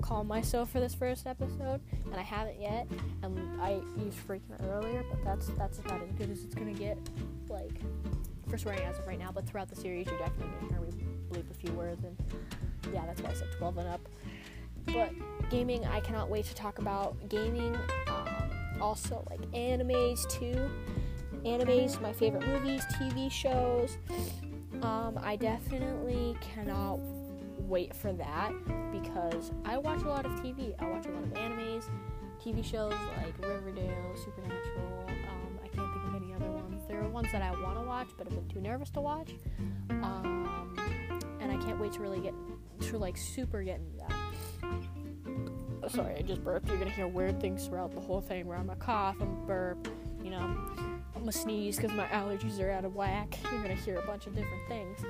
calm 0.02 0.26
myself 0.26 0.70
for 0.70 0.80
this 0.80 0.94
first 0.94 1.26
episode, 1.26 1.80
and 2.04 2.14
I 2.14 2.22
haven't 2.22 2.60
yet. 2.60 2.86
And 3.22 3.60
I 3.60 3.80
used 3.96 4.18
freaking 4.26 4.62
earlier, 4.68 5.04
but 5.10 5.24
that's 5.24 5.48
that's 5.58 5.78
about 5.78 6.02
as 6.02 6.12
good 6.12 6.30
as 6.30 6.44
it's 6.44 6.54
gonna 6.54 6.74
get. 6.74 6.98
Like 7.48 7.80
for 8.48 8.58
swearing 8.58 8.82
as 8.82 8.98
of 8.98 9.06
right 9.06 9.18
now, 9.18 9.30
but 9.32 9.46
throughout 9.46 9.68
the 9.68 9.76
series, 9.76 10.06
you're 10.06 10.18
definitely 10.18 10.52
gonna 10.60 10.72
hear 10.72 10.80
me 10.80 11.06
bleep 11.30 11.50
a 11.50 11.54
few 11.54 11.72
words, 11.72 12.04
and 12.04 12.16
yeah, 12.92 13.04
that's 13.06 13.20
why 13.20 13.30
I 13.30 13.34
said 13.34 13.48
12 13.58 13.78
and 13.78 13.88
up. 13.88 14.00
But 14.86 15.10
gaming, 15.50 15.84
I 15.84 16.00
cannot 16.00 16.30
wait 16.30 16.44
to 16.46 16.54
talk 16.54 16.78
about 16.78 17.28
gaming. 17.28 17.76
Um, 18.06 18.50
also, 18.80 19.26
like 19.28 19.40
animes 19.52 20.28
too. 20.28 20.70
Animes, 21.44 22.00
my 22.00 22.12
favorite 22.12 22.46
movies, 22.46 22.84
TV 22.94 23.30
shows. 23.30 23.98
Um, 24.82 25.18
I 25.22 25.36
definitely 25.36 26.36
cannot 26.40 26.98
wait 27.58 27.94
for 27.94 28.12
that 28.12 28.52
because 28.92 29.50
I 29.64 29.78
watch 29.78 30.02
a 30.02 30.08
lot 30.08 30.26
of 30.26 30.32
TV. 30.32 30.74
I 30.78 30.88
watch 30.88 31.06
a 31.06 31.10
lot 31.10 31.22
of 31.22 31.30
animes, 31.34 31.84
TV 32.42 32.64
shows 32.64 32.94
like 33.16 33.34
Riverdale, 33.40 34.14
Supernatural. 34.16 35.04
Um, 35.08 35.58
I 35.64 35.68
can't 35.68 35.92
think 35.92 36.06
of 36.06 36.14
any 36.22 36.32
other 36.34 36.50
ones. 36.50 36.82
There 36.88 37.02
are 37.02 37.08
ones 37.08 37.32
that 37.32 37.42
I 37.42 37.50
want 37.62 37.76
to 37.76 37.82
watch, 37.82 38.08
but 38.16 38.26
I've 38.26 38.34
been 38.34 38.48
too 38.48 38.60
nervous 38.60 38.90
to 38.90 39.00
watch. 39.00 39.34
Um, 39.90 40.76
and 41.40 41.50
I 41.50 41.56
can't 41.64 41.80
wait 41.80 41.92
to 41.94 42.00
really 42.00 42.20
get 42.20 42.34
to 42.88 42.98
like 42.98 43.16
super 43.16 43.62
get 43.62 43.80
into 43.80 43.96
that. 43.98 44.12
Sorry, 45.90 46.16
I 46.16 46.22
just 46.22 46.42
burped. 46.42 46.68
You're 46.68 46.78
gonna 46.78 46.90
hear 46.90 47.06
weird 47.06 47.40
things 47.40 47.66
throughout 47.66 47.94
the 47.94 48.00
whole 48.00 48.20
thing 48.20 48.46
where 48.46 48.58
I'm 48.58 48.70
a 48.70 48.76
cough, 48.76 49.16
I'm 49.20 49.28
a 49.28 49.46
burp, 49.46 49.88
you 50.22 50.30
know, 50.30 50.56
A 51.28 51.32
sneeze 51.32 51.76
because 51.76 51.90
my 51.92 52.06
allergies 52.06 52.60
are 52.60 52.70
out 52.70 52.84
of 52.84 52.94
whack. 52.94 53.36
You're 53.50 53.60
gonna 53.62 53.74
hear 53.74 53.98
a 53.98 54.06
bunch 54.06 54.26
of 54.28 54.34
different 54.36 54.62
things. 54.68 55.00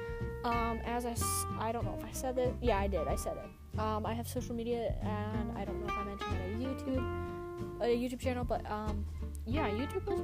Um, 0.45 0.81
as 0.87 1.05
I, 1.05 1.11
s- 1.11 1.45
I 1.59 1.73
don't 1.73 1.85
know 1.85 1.95
if 1.99 2.05
I 2.05 2.11
said 2.13 2.39
it. 2.39 2.55
Yeah, 2.63 2.79
I 2.79 2.87
did. 2.87 3.07
I 3.07 3.17
said 3.17 3.37
it. 3.37 3.79
Um, 3.81 4.07
I 4.07 4.15
have 4.15 4.27
social 4.27 4.55
media, 4.55 4.95
and 5.03 5.53
I 5.59 5.65
don't 5.67 5.79
know 5.81 5.93
if 5.93 5.99
I 5.99 6.05
mentioned 6.05 6.33
that 6.33 6.41
I 6.43 6.49
YouTube, 6.65 7.83
a 7.83 7.87
YouTube 7.87 8.21
channel, 8.21 8.45
but 8.45 8.65
um, 8.71 9.05
yeah, 9.45 9.69
YouTube 9.69 10.07
was 10.07 10.21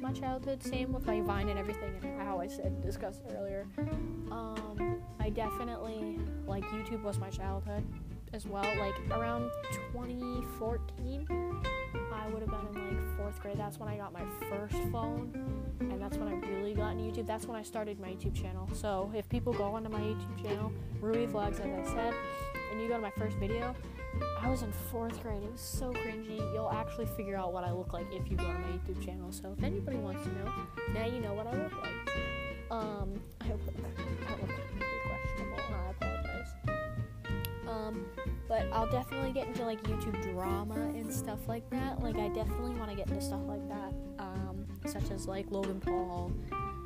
my, 0.00 0.08
my 0.08 0.12
childhood. 0.18 0.62
Same 0.62 0.92
with 0.92 1.04
my 1.06 1.20
Vine 1.20 1.50
and 1.50 1.58
everything, 1.58 1.94
and 2.02 2.22
how 2.22 2.40
I 2.40 2.46
said 2.46 2.80
discussed 2.80 3.20
earlier. 3.36 3.66
Um, 4.30 5.02
I 5.20 5.28
definitely 5.28 6.18
like 6.46 6.64
YouTube 6.66 7.02
was 7.02 7.18
my 7.18 7.28
childhood 7.28 7.84
as 8.32 8.46
well. 8.46 8.64
Like 8.78 8.94
around 9.10 9.50
2014, 9.92 11.26
I 12.14 12.28
would 12.28 12.42
have 12.42 12.50
been 12.50 12.82
in 12.82 12.96
like 12.96 13.16
fourth 13.16 13.40
grade. 13.40 13.58
That's 13.58 13.78
when 13.78 13.88
I 13.88 13.96
got 13.96 14.12
my 14.12 14.24
first 14.48 14.76
phone, 14.92 15.30
and 15.80 16.00
that's 16.00 16.16
when 16.16 16.28
I 16.28 16.34
really 16.48 16.74
got 16.74 16.92
into 16.92 17.04
YouTube. 17.04 17.26
That's 17.26 17.46
when 17.46 17.56
I 17.56 17.62
started 17.62 17.98
my 18.00 18.08
YouTube 18.08 18.34
channel. 18.34 18.68
So 18.72 19.10
if 19.14 19.28
people 19.28 19.52
go 19.52 19.64
onto 19.64 19.90
my 19.90 20.00
YouTube 20.00 20.42
channel, 20.42 20.72
Ruby 21.00 21.26
Vlogs, 21.26 21.60
as 21.60 21.88
I 21.88 21.94
said, 21.94 22.14
and 22.70 22.80
you 22.80 22.88
go 22.88 22.94
to 22.94 23.02
my 23.02 23.12
first 23.18 23.36
video, 23.36 23.74
I 24.40 24.48
was 24.48 24.62
in 24.62 24.72
fourth 24.90 25.20
grade. 25.22 25.42
It 25.42 25.52
was 25.52 25.60
so 25.60 25.92
cringy. 25.92 26.38
You'll 26.52 26.70
actually 26.70 27.06
figure 27.06 27.36
out 27.36 27.52
what 27.52 27.64
I 27.64 27.72
look 27.72 27.92
like 27.92 28.06
if 28.12 28.30
you 28.30 28.36
go 28.36 28.44
to 28.44 28.52
my 28.52 28.68
YouTube 28.68 29.04
channel. 29.04 29.32
So 29.32 29.54
if 29.56 29.64
anybody 29.64 29.96
wants 29.96 30.22
to 30.22 30.28
know, 30.34 30.52
now 30.92 31.06
you 31.06 31.20
know 31.20 31.34
what 31.34 31.46
I 31.46 31.52
look 31.52 31.72
like. 31.82 32.14
Um, 32.70 33.20
I 33.40 33.48
look, 33.48 33.60
I'll 38.74 38.90
definitely 38.90 39.32
get 39.32 39.46
into 39.46 39.64
like 39.64 39.80
YouTube 39.84 40.20
drama 40.32 40.74
and 40.74 41.12
stuff 41.12 41.38
like 41.46 41.68
that. 41.70 42.02
Like 42.02 42.16
I 42.16 42.28
definitely 42.28 42.74
want 42.74 42.90
to 42.90 42.96
get 42.96 43.08
into 43.08 43.22
stuff 43.22 43.42
like 43.46 43.66
that, 43.68 43.94
um, 44.18 44.66
such 44.84 45.12
as 45.12 45.28
like 45.28 45.46
Logan 45.50 45.80
Paul. 45.80 46.32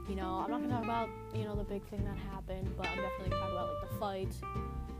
You 0.06 0.14
know, 0.14 0.42
I'm 0.44 0.50
not 0.50 0.60
gonna 0.60 0.74
talk 0.74 0.84
about 0.84 1.08
you 1.34 1.44
know 1.44 1.56
the 1.56 1.64
big 1.64 1.82
thing 1.88 2.04
that 2.04 2.16
happened, 2.30 2.74
but 2.76 2.86
I'm 2.88 2.96
definitely 2.96 3.30
gonna 3.30 3.42
talk 3.42 3.52
about 3.52 3.68
like 3.68 3.90
the 3.90 3.96
fight. 3.96 4.34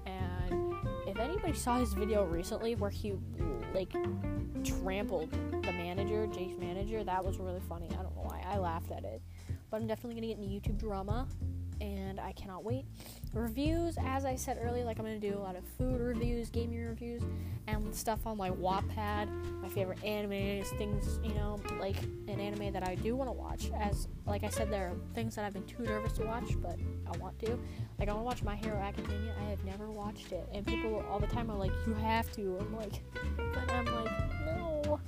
And 0.07 0.75
if 1.07 1.19
anybody 1.19 1.53
saw 1.53 1.79
his 1.79 1.93
video 1.93 2.25
recently 2.25 2.75
where 2.75 2.91
he 2.91 3.13
like 3.75 3.93
trampled 4.65 5.31
the 5.31 5.73
manager, 5.73 6.27
Jake's 6.27 6.59
manager, 6.59 7.05
that 7.05 7.23
was 7.23 7.39
really 7.39 7.61
funny. 7.69 7.89
I 7.91 8.03
don't 8.03 8.17
know 8.17 8.23
why 8.23 8.43
I 8.49 8.57
laughed 8.57 8.93
at 8.93 9.05
it, 9.05 9.21
but 9.71 9.83
I'm 9.83 9.87
definitely 9.87 10.15
gonna 10.15 10.35
get 10.35 10.39
into 10.39 10.49
YouTube 10.49 10.79
drama 10.79 11.29
and 11.83 12.19
I 12.19 12.33
cannot 12.33 12.65
wait. 12.65 12.87
Reviews, 13.35 13.97
as 14.05 14.25
I 14.25 14.35
said 14.37 14.59
earlier, 14.63 14.85
like 14.85 14.99
I'm 14.99 15.05
gonna 15.05 15.21
do 15.21 15.37
a 15.37 15.39
lot 15.39 15.55
of 15.55 15.65
food 15.77 16.01
reviews, 16.01 16.51
gaming 16.51 16.85
reviews, 16.85 17.23
and 17.67 17.95
stuff 17.95 18.27
on 18.27 18.37
my 18.37 18.51
Wattpad, 18.51 19.29
my 19.61 19.69
favorite 19.69 20.01
animes, 20.01 20.67
things 20.79 21.21
you 21.23 21.35
know, 21.35 21.61
like 21.79 21.97
an 22.27 22.41
anime 22.41 22.73
that 22.73 22.87
I 22.87 22.95
do 22.95 23.15
want 23.15 23.29
to 23.29 23.33
watch. 23.33 23.71
As 23.79 24.09
like 24.27 24.45
I 24.45 24.49
said, 24.49 24.71
there 24.71 24.89
are 24.89 24.97
things 25.15 25.35
that 25.37 25.45
I've 25.45 25.53
been 25.53 25.67
too 25.67 25.83
nervous 25.83 26.13
to 26.15 26.25
watch, 26.25 26.53
but 26.63 26.79
I 27.07 27.17
want 27.19 27.39
to. 27.41 27.59
Like 27.99 28.09
I 28.09 28.13
want 28.13 28.23
to 28.23 28.27
watch 28.27 28.43
My 28.43 28.57
Hero 28.57 28.79
Academia. 28.79 29.35
I 29.47 29.51
have 29.51 29.65
never 29.65 29.91
watched 29.91 30.33
it, 30.33 30.49
and 30.53 30.67
people 30.67 31.05
all 31.11 31.19
the 31.19 31.27
time 31.27 31.51
are 31.51 31.59
like, 31.59 31.73
"You 31.87 31.95
have 31.95 32.33
to." 32.33 32.59
I'm 32.61 32.77
like, 32.77 33.03
but 33.37 33.73
I'm 33.73 33.85
like, 33.85 34.13
no, 34.47 35.01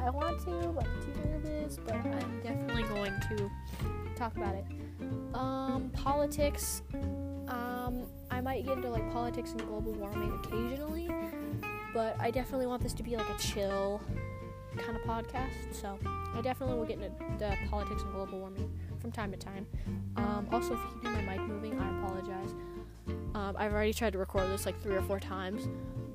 I 0.00 0.10
want 0.10 0.40
to, 0.40 0.68
but 0.74 0.86
I'm 0.86 1.02
too 1.02 1.28
nervous. 1.28 1.78
But 1.84 1.94
I'm 1.94 2.40
definitely 2.42 2.84
going 2.84 3.12
to 3.28 3.50
talk 4.16 4.36
about 4.36 4.54
it. 4.54 4.64
Um, 5.34 5.90
politics. 5.92 6.82
Um, 7.48 8.06
I 8.30 8.40
might 8.40 8.64
get 8.64 8.76
into 8.76 8.90
like 8.90 9.10
politics 9.12 9.52
and 9.52 9.60
global 9.66 9.92
warming 9.92 10.32
occasionally, 10.44 11.08
but 11.94 12.16
I 12.18 12.30
definitely 12.30 12.66
want 12.66 12.82
this 12.82 12.92
to 12.94 13.02
be 13.02 13.16
like 13.16 13.28
a 13.28 13.38
chill 13.38 14.00
kind 14.76 14.96
of 14.96 15.02
podcast. 15.02 15.72
So 15.72 15.98
I 16.34 16.40
definitely 16.40 16.76
will 16.76 16.84
get 16.84 17.00
into 17.00 17.10
the 17.38 17.56
politics 17.70 18.02
and 18.02 18.12
global 18.12 18.40
warming 18.40 18.70
from 19.00 19.12
time 19.12 19.30
to 19.32 19.38
time. 19.38 19.66
Um, 20.16 20.48
also, 20.50 20.74
if 20.74 20.80
you 20.94 21.10
hear 21.10 21.22
my 21.22 21.36
mic 21.36 21.40
moving, 21.46 21.78
I 21.78 21.98
apologize. 21.98 22.54
Um, 23.34 23.54
I've 23.58 23.72
already 23.72 23.92
tried 23.92 24.14
to 24.14 24.18
record 24.18 24.48
this 24.50 24.66
like 24.66 24.80
three 24.82 24.96
or 24.96 25.02
four 25.02 25.20
times 25.20 25.68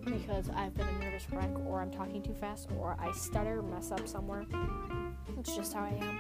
because 0.04 0.50
I've 0.50 0.76
been 0.76 0.88
a 0.88 1.00
nervous 1.00 1.26
wreck, 1.32 1.50
or 1.68 1.80
I'm 1.80 1.92
talking 1.92 2.22
too 2.22 2.34
fast, 2.34 2.70
or 2.78 2.98
I 3.00 3.12
stutter, 3.12 3.62
mess 3.62 3.92
up 3.92 4.08
somewhere. 4.08 4.46
It's 5.38 5.56
just 5.56 5.74
how 5.74 5.84
I 5.84 5.94
am. 6.02 6.20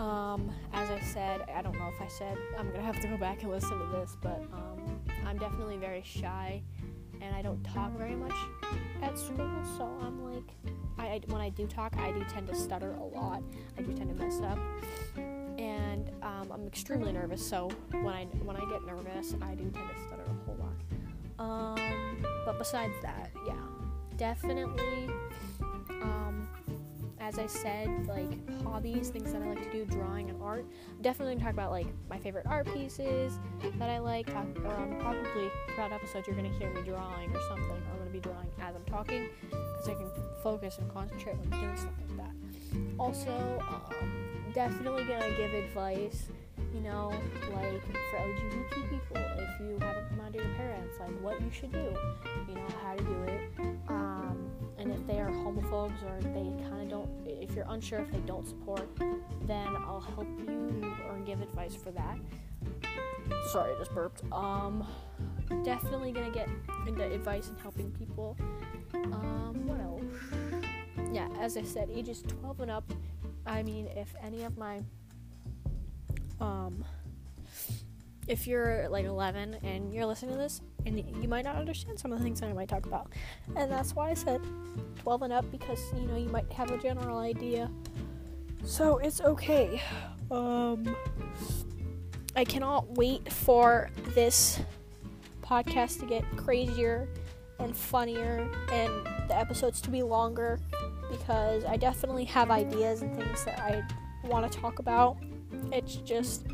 Um, 0.00 0.50
as 0.72 0.88
I 0.88 0.98
said, 1.00 1.42
I 1.54 1.60
don't 1.60 1.78
know 1.78 1.92
if 1.94 2.00
I 2.00 2.08
said 2.08 2.38
I'm 2.58 2.70
gonna 2.70 2.82
have 2.82 2.98
to 3.02 3.06
go 3.06 3.18
back 3.18 3.42
and 3.42 3.50
listen 3.50 3.78
to 3.78 3.86
this, 3.98 4.16
but 4.22 4.42
um, 4.54 4.98
I'm 5.26 5.36
definitely 5.36 5.76
very 5.76 6.02
shy, 6.02 6.62
and 7.20 7.36
I 7.36 7.42
don't 7.42 7.62
talk 7.64 7.92
very 7.98 8.14
much 8.14 8.32
at 9.02 9.18
school. 9.18 9.50
So 9.76 9.84
I'm 10.00 10.24
like, 10.32 10.54
I, 10.98 11.06
I 11.06 11.20
when 11.26 11.42
I 11.42 11.50
do 11.50 11.66
talk, 11.66 11.98
I 11.98 12.12
do 12.12 12.24
tend 12.32 12.46
to 12.46 12.54
stutter 12.54 12.92
a 12.92 13.04
lot. 13.04 13.42
I 13.76 13.82
do 13.82 13.92
tend 13.92 14.08
to 14.08 14.24
mess 14.24 14.40
up, 14.40 14.58
and 15.58 16.10
um, 16.22 16.50
I'm 16.50 16.66
extremely 16.66 17.12
nervous. 17.12 17.46
So 17.46 17.68
when 17.90 18.14
I 18.14 18.24
when 18.42 18.56
I 18.56 18.64
get 18.70 18.82
nervous, 18.86 19.34
I 19.42 19.54
do 19.54 19.64
tend 19.64 19.74
to 19.74 20.02
stutter 20.06 20.24
a 20.24 20.46
whole 20.46 20.56
lot. 20.58 21.76
Um, 21.78 22.24
but 22.46 22.58
besides 22.58 22.94
that, 23.02 23.32
yeah, 23.46 23.52
definitely. 24.16 25.10
As 27.30 27.38
I 27.38 27.46
said, 27.46 28.08
like 28.08 28.64
hobbies, 28.64 29.10
things 29.10 29.32
that 29.32 29.40
I 29.40 29.46
like 29.50 29.62
to 29.62 29.70
do, 29.70 29.84
drawing 29.84 30.30
and 30.30 30.42
art. 30.42 30.64
I'm 30.96 31.00
definitely 31.00 31.34
gonna 31.34 31.44
talk 31.44 31.52
about 31.52 31.70
like 31.70 31.86
my 32.08 32.18
favorite 32.18 32.44
art 32.44 32.66
pieces 32.74 33.38
that 33.78 33.88
I 33.88 34.00
like. 34.00 34.26
Talk, 34.26 34.46
or 34.64 34.74
um, 34.74 34.96
probably 34.98 35.48
throughout 35.68 35.92
episodes, 35.92 36.26
you're 36.26 36.34
gonna 36.34 36.48
hear 36.58 36.68
me 36.74 36.82
drawing 36.82 37.30
or 37.30 37.40
something. 37.48 37.70
Or 37.70 37.92
I'm 37.92 37.98
gonna 37.98 38.10
be 38.10 38.18
drawing 38.18 38.48
as 38.60 38.74
I'm 38.74 38.84
talking 38.84 39.28
because 39.48 39.88
I 39.88 39.94
can 39.94 40.10
focus 40.42 40.78
and 40.78 40.92
concentrate 40.92 41.36
when 41.38 41.50
doing 41.50 41.76
stuff 41.76 41.92
like 42.08 42.16
that. 42.16 42.80
Also, 42.98 43.62
um, 43.68 44.12
definitely 44.52 45.04
gonna 45.04 45.30
give 45.36 45.54
advice. 45.54 46.24
You 46.74 46.80
know, 46.80 47.12
like 47.54 47.80
for 48.10 48.16
LGBT 48.18 48.90
people, 48.90 49.16
if 49.38 49.60
you 49.60 49.78
haven't 49.78 50.08
come 50.08 50.20
out 50.20 50.32
to 50.32 50.38
your 50.40 50.54
parents, 50.56 50.98
like 50.98 51.22
what 51.22 51.40
you 51.40 51.50
should 51.52 51.70
do. 51.70 51.94
You 52.48 52.54
know 52.56 52.66
how 52.82 52.96
to 52.96 53.04
do 53.04 53.22
it. 53.22 53.40
Um, 53.86 54.09
and 54.90 55.00
if 55.00 55.06
they 55.06 55.20
are 55.20 55.30
homophobes 55.30 56.02
or 56.04 56.20
they 56.20 56.50
kind 56.68 56.82
of 56.82 56.88
don't 56.88 57.10
if 57.26 57.54
you're 57.54 57.66
unsure 57.68 58.00
if 58.00 58.10
they 58.10 58.18
don't 58.20 58.46
support 58.46 58.88
then 59.46 59.68
i'll 59.86 60.00
help 60.00 60.26
you 60.38 60.94
or 61.08 61.18
give 61.20 61.40
advice 61.40 61.74
for 61.74 61.90
that. 61.90 62.18
Sorry 63.50 63.72
i 63.74 63.78
just 63.78 63.94
burped. 63.94 64.22
Um 64.32 64.86
definitely 65.64 66.12
gonna 66.12 66.30
get 66.30 66.48
into 66.86 67.02
advice 67.02 67.48
and 67.48 67.58
helping 67.60 67.90
people. 67.92 68.36
Um 68.94 69.66
what 69.66 69.80
else? 69.80 70.02
Yeah 71.12 71.28
as 71.38 71.56
i 71.56 71.62
said 71.62 71.88
ages 71.92 72.22
12 72.22 72.60
and 72.60 72.70
up 72.70 72.92
i 73.46 73.62
mean 73.62 73.86
if 73.96 74.14
any 74.22 74.42
of 74.44 74.56
my 74.58 74.80
um 76.40 76.84
if 78.28 78.46
you're 78.46 78.88
like 78.88 79.04
11 79.04 79.56
and 79.62 79.92
you're 79.92 80.06
listening 80.06 80.32
to 80.32 80.38
this 80.38 80.60
and 80.86 80.98
you 81.22 81.28
might 81.28 81.44
not 81.44 81.56
understand 81.56 81.98
some 81.98 82.12
of 82.12 82.18
the 82.18 82.24
things 82.24 82.40
that 82.40 82.48
I 82.48 82.52
might 82.52 82.68
talk 82.68 82.86
about. 82.86 83.12
And 83.56 83.70
that's 83.70 83.94
why 83.94 84.10
I 84.10 84.14
said 84.14 84.40
12 85.00 85.22
and 85.22 85.32
up 85.32 85.50
because 85.50 85.80
you 85.94 86.06
know 86.06 86.16
you 86.16 86.28
might 86.28 86.50
have 86.52 86.70
a 86.70 86.78
general 86.78 87.18
idea. 87.18 87.70
So 88.64 88.98
it's 88.98 89.20
okay. 89.20 89.82
Um, 90.30 90.94
I 92.36 92.44
cannot 92.44 92.96
wait 92.96 93.32
for 93.32 93.90
this 94.14 94.60
podcast 95.42 95.98
to 96.00 96.06
get 96.06 96.24
crazier 96.36 97.08
and 97.58 97.76
funnier 97.76 98.48
and 98.70 99.06
the 99.28 99.36
episodes 99.36 99.80
to 99.82 99.90
be 99.90 100.02
longer 100.02 100.60
because 101.10 101.64
I 101.64 101.76
definitely 101.76 102.24
have 102.26 102.50
ideas 102.50 103.02
and 103.02 103.16
things 103.16 103.44
that 103.44 103.58
I 103.58 103.82
want 104.26 104.50
to 104.50 104.58
talk 104.58 104.78
about. 104.78 105.16
It's 105.72 105.96
just 105.96 106.46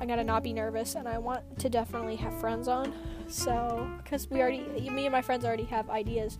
I 0.00 0.06
gotta 0.06 0.24
not 0.24 0.42
be 0.42 0.52
nervous, 0.52 0.94
and 0.94 1.08
I 1.08 1.18
want 1.18 1.58
to 1.58 1.68
definitely 1.68 2.16
have 2.16 2.38
friends 2.40 2.68
on. 2.68 2.92
So, 3.28 3.88
because 4.02 4.28
we 4.28 4.40
already, 4.40 4.90
me 4.90 5.06
and 5.06 5.12
my 5.12 5.22
friends 5.22 5.44
already 5.44 5.64
have 5.64 5.88
ideas 5.90 6.38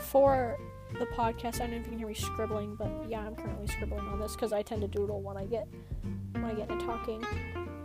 for 0.00 0.56
the 0.98 1.06
podcast. 1.06 1.56
I 1.56 1.58
don't 1.66 1.72
know 1.72 1.76
if 1.76 1.84
you 1.84 1.90
can 1.90 1.98
hear 1.98 2.08
me 2.08 2.14
scribbling, 2.14 2.76
but 2.76 2.90
yeah, 3.08 3.20
I'm 3.20 3.34
currently 3.34 3.66
scribbling 3.66 4.06
on 4.08 4.18
this 4.20 4.34
because 4.34 4.52
I 4.52 4.62
tend 4.62 4.82
to 4.82 4.88
doodle 4.88 5.20
when 5.20 5.36
I 5.36 5.44
get 5.44 5.68
when 6.32 6.44
I 6.44 6.54
get 6.54 6.70
into 6.70 6.86
talking. 6.86 7.24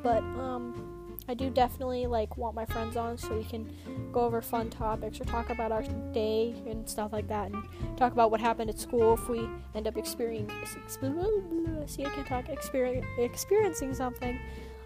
But 0.04 0.20
um, 0.20 1.18
I 1.28 1.34
do 1.34 1.50
definitely 1.50 2.08
like 2.08 2.38
want 2.38 2.56
my 2.56 2.66
friends 2.66 2.96
on 2.96 3.18
so 3.18 3.36
we 3.36 3.44
can 3.44 3.72
go 4.12 4.22
over 4.22 4.42
fun 4.42 4.70
topics 4.70 5.20
or 5.20 5.26
talk 5.26 5.50
about 5.50 5.72
our 5.72 5.84
day 6.14 6.56
and 6.68 6.88
stuff 6.88 7.12
like 7.12 7.28
that, 7.28 7.52
and 7.52 7.64
talk 7.98 8.14
about 8.14 8.32
what 8.32 8.40
happened 8.40 8.70
at 8.70 8.80
school 8.80 9.16
if 9.16 9.28
we 9.28 9.48
end 9.76 9.88
up 9.88 9.98
experiencing. 9.98 10.58
See, 11.86 12.06
I 12.06 12.10
can 12.10 12.26
talk. 12.26 12.46
Experiencing 13.18 13.94
something, 13.94 14.40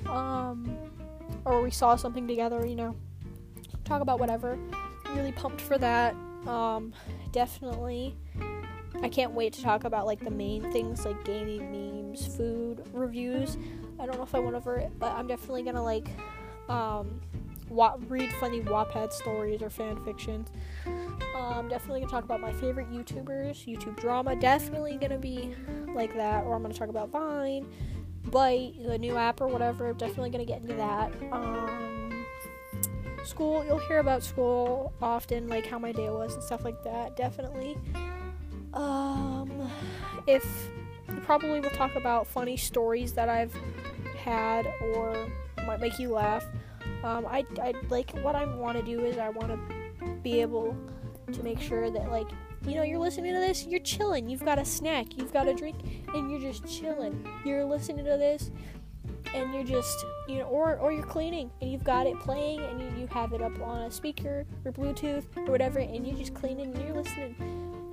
um, 0.07 0.77
or 1.45 1.61
we 1.61 1.71
saw 1.71 1.95
something 1.95 2.27
together. 2.27 2.65
You 2.65 2.75
know, 2.75 2.95
talk 3.83 4.01
about 4.01 4.19
whatever. 4.19 4.57
really 5.15 5.31
pumped 5.31 5.61
for 5.61 5.77
that. 5.77 6.15
Um, 6.47 6.93
definitely. 7.31 8.15
I 9.01 9.09
can't 9.09 9.33
wait 9.33 9.53
to 9.53 9.61
talk 9.61 9.83
about 9.83 10.05
like 10.05 10.23
the 10.23 10.31
main 10.31 10.71
things 10.71 11.05
like 11.05 11.23
gaming 11.25 11.71
memes, 11.71 12.25
food 12.35 12.87
reviews. 12.93 13.57
I 13.99 14.05
don't 14.05 14.17
know 14.17 14.23
if 14.23 14.33
I 14.35 14.39
went 14.39 14.55
over 14.55 14.77
it, 14.77 14.91
but 14.99 15.11
I'm 15.13 15.27
definitely 15.27 15.63
gonna 15.63 15.83
like 15.83 16.07
um, 16.69 17.21
wa- 17.69 17.97
read 18.07 18.31
funny 18.33 18.61
Wattpad 18.61 19.11
stories 19.11 19.61
or 19.61 19.69
fan 19.69 20.03
fictions. 20.03 20.49
Um, 21.35 21.67
definitely 21.67 22.01
gonna 22.01 22.11
talk 22.11 22.23
about 22.23 22.39
my 22.39 22.53
favorite 22.53 22.89
YouTubers, 22.91 23.65
YouTube 23.67 23.99
drama. 23.99 24.35
Definitely 24.35 24.97
gonna 24.97 25.17
be 25.17 25.53
like 25.93 26.15
that, 26.15 26.43
or 26.45 26.55
I'm 26.55 26.61
gonna 26.61 26.73
talk 26.73 26.89
about 26.89 27.09
Vine, 27.09 27.67
Byte, 28.29 28.85
the 28.85 28.97
new 28.97 29.15
app 29.15 29.41
or 29.41 29.47
whatever. 29.47 29.93
Definitely 29.93 30.31
gonna 30.31 30.45
get 30.45 30.61
into 30.61 30.75
that. 30.75 31.11
Um, 31.31 32.25
school, 33.23 33.65
you'll 33.65 33.79
hear 33.79 33.99
about 33.99 34.23
school 34.23 34.93
often, 35.01 35.47
like 35.47 35.65
how 35.65 35.79
my 35.79 35.91
day 35.91 36.09
was 36.09 36.33
and 36.33 36.43
stuff 36.43 36.63
like 36.63 36.83
that. 36.83 37.15
Definitely. 37.17 37.77
Um, 38.73 39.71
if 40.27 40.69
probably 41.23 41.59
we'll 41.59 41.69
talk 41.71 41.95
about 41.95 42.27
funny 42.27 42.57
stories 42.57 43.13
that 43.13 43.29
I've 43.29 43.55
had 44.17 44.67
or 44.81 45.27
might 45.65 45.79
make 45.79 45.97
you 45.99 46.09
laugh. 46.09 46.45
Um, 47.03 47.25
I, 47.25 47.45
I 47.61 47.73
like 47.89 48.11
what 48.21 48.35
I 48.35 48.45
want 48.45 48.77
to 48.77 48.83
do 48.83 49.01
is 49.01 49.17
I 49.17 49.29
want 49.29 49.49
to 49.49 50.07
be 50.23 50.41
able 50.41 50.75
to 51.31 51.43
make 51.43 51.59
sure 51.59 51.89
that 51.89 52.11
like 52.11 52.27
you 52.67 52.75
know 52.75 52.83
you're 52.83 52.99
listening 52.99 53.33
to 53.33 53.39
this, 53.39 53.65
you're 53.65 53.79
chilling, 53.79 54.29
you've 54.29 54.45
got 54.45 54.59
a 54.59 54.65
snack, 54.65 55.17
you've 55.17 55.33
got 55.33 55.47
a 55.47 55.53
drink, 55.53 55.77
and 56.13 56.29
you're 56.29 56.39
just 56.39 56.65
chilling. 56.67 57.27
You're 57.43 57.65
listening 57.65 58.05
to 58.05 58.17
this, 58.17 58.51
and 59.33 59.53
you're 59.53 59.63
just 59.63 60.05
you 60.27 60.39
know 60.39 60.45
or 60.45 60.77
or 60.77 60.91
you're 60.91 61.03
cleaning 61.03 61.51
and 61.61 61.71
you've 61.71 61.83
got 61.83 62.07
it 62.07 62.17
playing 62.19 62.61
and 62.61 62.81
you, 62.81 63.01
you 63.01 63.07
have 63.07 63.33
it 63.33 63.41
up 63.41 63.59
on 63.61 63.81
a 63.81 63.91
speaker 63.91 64.45
or 64.63 64.71
bluetooth 64.71 65.25
or 65.35 65.51
whatever 65.51 65.79
and 65.79 66.07
you're 66.07 66.17
just 66.17 66.33
cleaning 66.33 66.73
and 66.73 66.85
you're 66.85 66.95
listening 66.95 67.35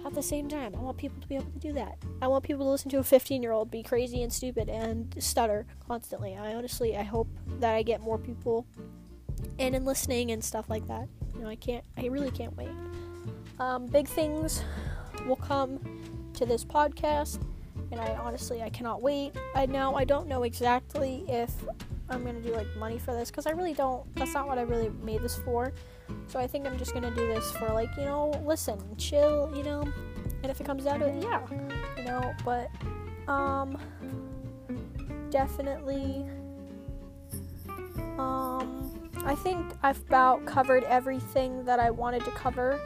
at 0.05 0.15
the 0.15 0.23
same 0.23 0.49
time. 0.49 0.75
I 0.75 0.81
want 0.81 0.97
people 0.97 1.21
to 1.21 1.29
be 1.29 1.37
able 1.37 1.51
to 1.53 1.59
do 1.59 1.73
that. 1.75 1.97
I 2.21 2.27
want 2.27 2.43
people 2.43 2.65
to 2.65 2.71
listen 2.71 2.91
to 2.91 2.99
a 2.99 3.05
15 3.05 3.43
year 3.43 3.53
old 3.53 3.71
be 3.71 3.83
crazy 3.83 4.23
and 4.23 4.33
stupid 4.33 4.69
and 4.69 5.15
stutter 5.19 5.67
constantly. 5.87 6.37
I 6.37 6.55
honestly 6.55 6.97
i 6.97 7.03
hope 7.03 7.29
that 7.61 7.75
i 7.75 7.83
get 7.83 8.01
more 8.01 8.19
people 8.19 8.67
in 9.59 9.75
and 9.75 9.85
listening 9.85 10.31
and 10.31 10.43
stuff 10.43 10.69
like 10.69 10.87
that. 10.89 11.09
You 11.35 11.43
know 11.43 11.49
i 11.49 11.57
can't 11.57 11.85
i 11.97 12.07
really 12.07 12.31
can't 12.31 12.57
wait 12.57 12.71
um, 13.63 13.87
big 13.87 14.09
things 14.09 14.65
will 15.27 15.37
come 15.37 15.79
to 16.35 16.45
this 16.45 16.65
podcast 16.65 17.39
and 17.93 18.01
I 18.01 18.17
honestly 18.17 18.63
I 18.63 18.71
cannot 18.71 19.03
wait. 19.03 19.37
I 19.55 19.67
now 19.67 19.95
I 19.95 20.05
don't 20.05 20.27
know 20.27 20.43
exactly 20.43 21.25
if 21.29 21.53
I'm 22.09 22.25
gonna 22.25 22.41
do 22.41 22.53
like 22.53 22.67
money 22.77 22.99
for 22.99 23.15
this 23.15 23.31
because 23.31 23.47
I 23.47 23.51
really 23.51 23.75
don't. 23.75 24.03
That's 24.17 24.35
not 24.35 24.49
what 24.49 24.59
I 24.59 24.63
really 24.63 24.91
made 25.03 25.23
this 25.23 25.37
for. 25.37 25.73
So 26.27 26.41
I 26.41 26.47
think 26.47 26.67
I'm 26.67 26.77
just 26.77 26.93
gonna 26.93 27.15
do 27.15 27.27
this 27.29 27.53
for 27.53 27.69
like 27.69 27.91
you 27.97 28.05
know 28.05 28.31
listen, 28.45 28.79
chill, 28.97 29.53
you 29.55 29.63
know, 29.63 29.83
and 30.43 30.51
if 30.51 30.61
it 30.61 30.65
comes 30.65 30.85
down 30.85 31.01
to 31.01 31.07
it, 31.07 31.23
yeah, 31.23 31.41
you 31.97 32.05
know. 32.05 32.35
But 32.45 32.69
um, 33.29 33.79
definitely. 35.31 36.27
Um, 38.19 38.91
I 39.25 39.35
think 39.37 39.73
I've 39.83 40.01
about 40.01 40.45
covered 40.47 40.85
everything 40.85 41.65
that 41.65 41.79
I 41.79 41.91
wanted 41.91 42.25
to 42.25 42.31
cover. 42.33 42.81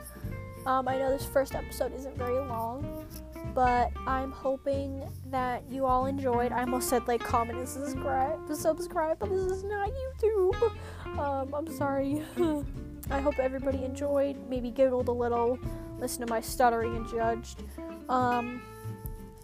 Um, 0.66 0.88
I 0.88 0.98
know 0.98 1.10
this 1.10 1.24
first 1.24 1.54
episode 1.54 1.94
isn't 1.94 2.18
very 2.18 2.40
long, 2.40 3.06
but 3.54 3.92
I'm 4.04 4.32
hoping 4.32 5.08
that 5.30 5.62
you 5.70 5.86
all 5.86 6.06
enjoyed. 6.06 6.50
I 6.50 6.60
almost 6.60 6.88
said 6.88 7.06
like 7.06 7.22
comment 7.22 7.58
and 7.58 7.68
subscribe, 7.68 8.40
subscribe, 8.52 9.20
but 9.20 9.30
this 9.30 9.38
is 9.38 9.62
not 9.62 9.90
YouTube. 9.90 10.72
Um, 11.18 11.54
I'm 11.54 11.72
sorry. 11.72 12.20
I 13.10 13.20
hope 13.20 13.38
everybody 13.38 13.84
enjoyed. 13.84 14.36
Maybe 14.48 14.72
giggled 14.72 15.06
a 15.06 15.12
little. 15.12 15.56
Listen 15.98 16.26
to 16.26 16.32
my 16.32 16.40
stuttering 16.40 16.96
and 16.96 17.08
judged. 17.08 17.62
Um, 18.08 18.60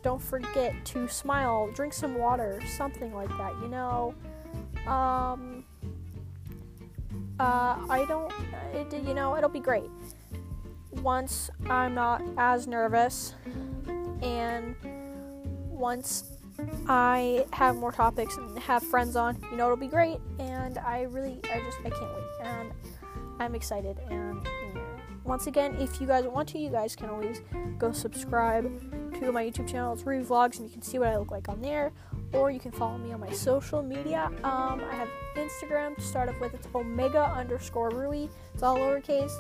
don't 0.03 0.21
forget 0.21 0.75
to 0.87 1.07
smile, 1.07 1.71
drink 1.73 1.93
some 1.93 2.17
water, 2.17 2.61
something 2.77 3.15
like 3.15 3.31
that. 3.39 3.55
You 3.63 3.69
know. 3.69 4.15
Um, 4.89 5.65
uh, 7.39 7.79
I 7.89 8.05
don't. 8.09 8.33
It, 8.75 8.93
you 9.05 9.15
know, 9.15 9.37
it'll 9.37 9.49
be 9.49 9.61
great 9.61 9.89
once 11.01 11.51
I'm 11.69 11.95
not 11.95 12.23
as 12.37 12.67
nervous 12.67 13.35
and 14.23 14.77
once 15.71 16.25
I 16.87 17.47
have 17.53 17.77
more 17.77 17.93
topics 17.93 18.37
and 18.37 18.59
have 18.59 18.83
friends 18.83 19.17
on, 19.17 19.39
you 19.51 19.57
know, 19.57 19.65
it'll 19.65 19.77
be 19.77 19.89
great. 19.89 20.19
And 20.39 20.79
I 20.79 21.03
really, 21.03 21.41
I 21.45 21.61
just, 21.61 21.79
I 21.81 21.91
can't 21.91 22.13
wait. 22.13 22.47
And 22.47 22.73
I'm 23.41 23.55
excited. 23.55 23.99
And 24.11 24.47
once 25.25 25.47
again, 25.47 25.75
if 25.77 26.01
you 26.01 26.07
guys 26.07 26.25
want 26.25 26.49
to, 26.51 26.59
you 26.59 26.71
guys 26.71 26.95
can 26.95 27.09
always 27.09 27.41
go 27.79 27.93
subscribe 27.93 28.71
to 29.27 29.33
my 29.33 29.45
YouTube 29.45 29.69
channel. 29.69 29.93
It's 29.93 30.05
Ruby 30.05 30.25
Vlogs, 30.25 30.59
and 30.59 30.69
you 30.69 30.73
can 30.73 30.83
see 30.83 30.99
what 30.99 31.09
I 31.09 31.17
look 31.17 31.31
like 31.31 31.49
on 31.49 31.61
there 31.61 31.93
or 32.33 32.51
you 32.51 32.59
can 32.59 32.73
follow 32.73 32.99
me 32.99 33.13
on 33.13 33.21
my 33.21 33.31
social 33.31 33.83
media. 33.83 34.31
Um, 34.43 34.83
I 34.91 34.95
have 34.95 35.09
Instagram 35.37 35.97
to 35.97 36.03
start 36.03 36.29
off 36.29 36.41
with. 36.41 36.55
It's 36.55 36.67
Omega 36.75 37.25
underscore 37.25 37.91
Rui. 37.91 38.29
It's 38.55 38.63
all 38.63 38.77
lowercase. 38.77 39.33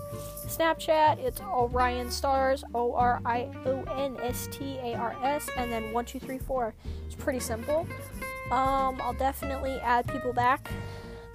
Snapchat, 0.47 1.19
it's 1.19 1.41
Orion 1.41 2.11
Stars, 2.11 2.65
O 2.75 2.95
R 2.95 3.21
I 3.25 3.49
O 3.65 3.83
N 3.97 4.17
S 4.21 4.49
T 4.51 4.79
A 4.83 4.95
R 4.95 5.17
S, 5.23 5.49
and 5.57 5.73
then 5.73 5.93
one 5.93 6.05
two 6.05 6.21
three 6.21 6.39
four. 6.39 6.75
It's 7.07 7.15
pretty 7.15 7.41
simple. 7.41 7.87
Um, 8.51 9.01
I'll 9.01 9.17
definitely 9.19 9.79
add 9.81 10.07
people 10.07 10.33
back. 10.33 10.71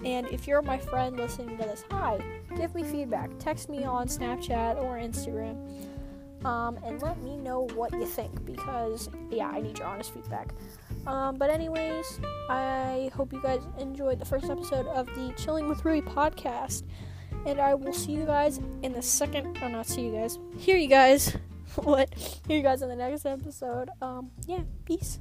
And 0.05 0.27
if 0.27 0.47
you're 0.47 0.61
my 0.61 0.77
friend 0.77 1.17
listening 1.17 1.57
to 1.57 1.63
this, 1.63 1.83
hi, 1.89 2.19
give 2.55 2.75
me 2.75 2.83
feedback. 2.83 3.31
Text 3.39 3.67
me 3.67 3.83
on 3.83 4.07
Snapchat 4.07 4.77
or 4.77 4.97
Instagram. 4.97 5.57
Um, 6.47 6.77
and 6.85 7.01
let 7.01 7.21
me 7.21 7.35
know 7.35 7.67
what 7.75 7.91
you 7.91 8.05
think 8.05 8.45
because, 8.45 9.09
yeah, 9.29 9.49
I 9.49 9.59
need 9.59 9.77
your 9.77 9.87
honest 9.87 10.13
feedback. 10.13 10.53
Um, 11.05 11.35
but 11.35 11.49
anyways, 11.49 12.21
I 12.49 13.11
hope 13.13 13.33
you 13.33 13.41
guys 13.41 13.61
enjoyed 13.77 14.17
the 14.17 14.25
first 14.25 14.49
episode 14.49 14.87
of 14.87 15.07
the 15.07 15.33
Chilling 15.35 15.67
with 15.67 15.83
Rui 15.83 16.01
podcast. 16.01 16.83
And 17.45 17.59
I 17.59 17.73
will 17.75 17.91
see 17.91 18.13
you 18.13 18.25
guys 18.25 18.61
in 18.81 18.93
the 18.93 19.01
second 19.01 19.57
oh 19.61 19.67
not 19.67 19.87
see 19.87 20.05
you 20.05 20.13
guys. 20.13 20.39
Hear 20.57 20.77
you 20.77 20.87
guys. 20.87 21.35
what? 21.75 22.13
Hear 22.47 22.57
you 22.57 22.63
guys 22.63 22.81
in 22.81 22.89
the 22.89 22.95
next 22.95 23.25
episode. 23.25 23.89
Um 24.01 24.31
yeah, 24.47 24.61
peace. 24.85 25.19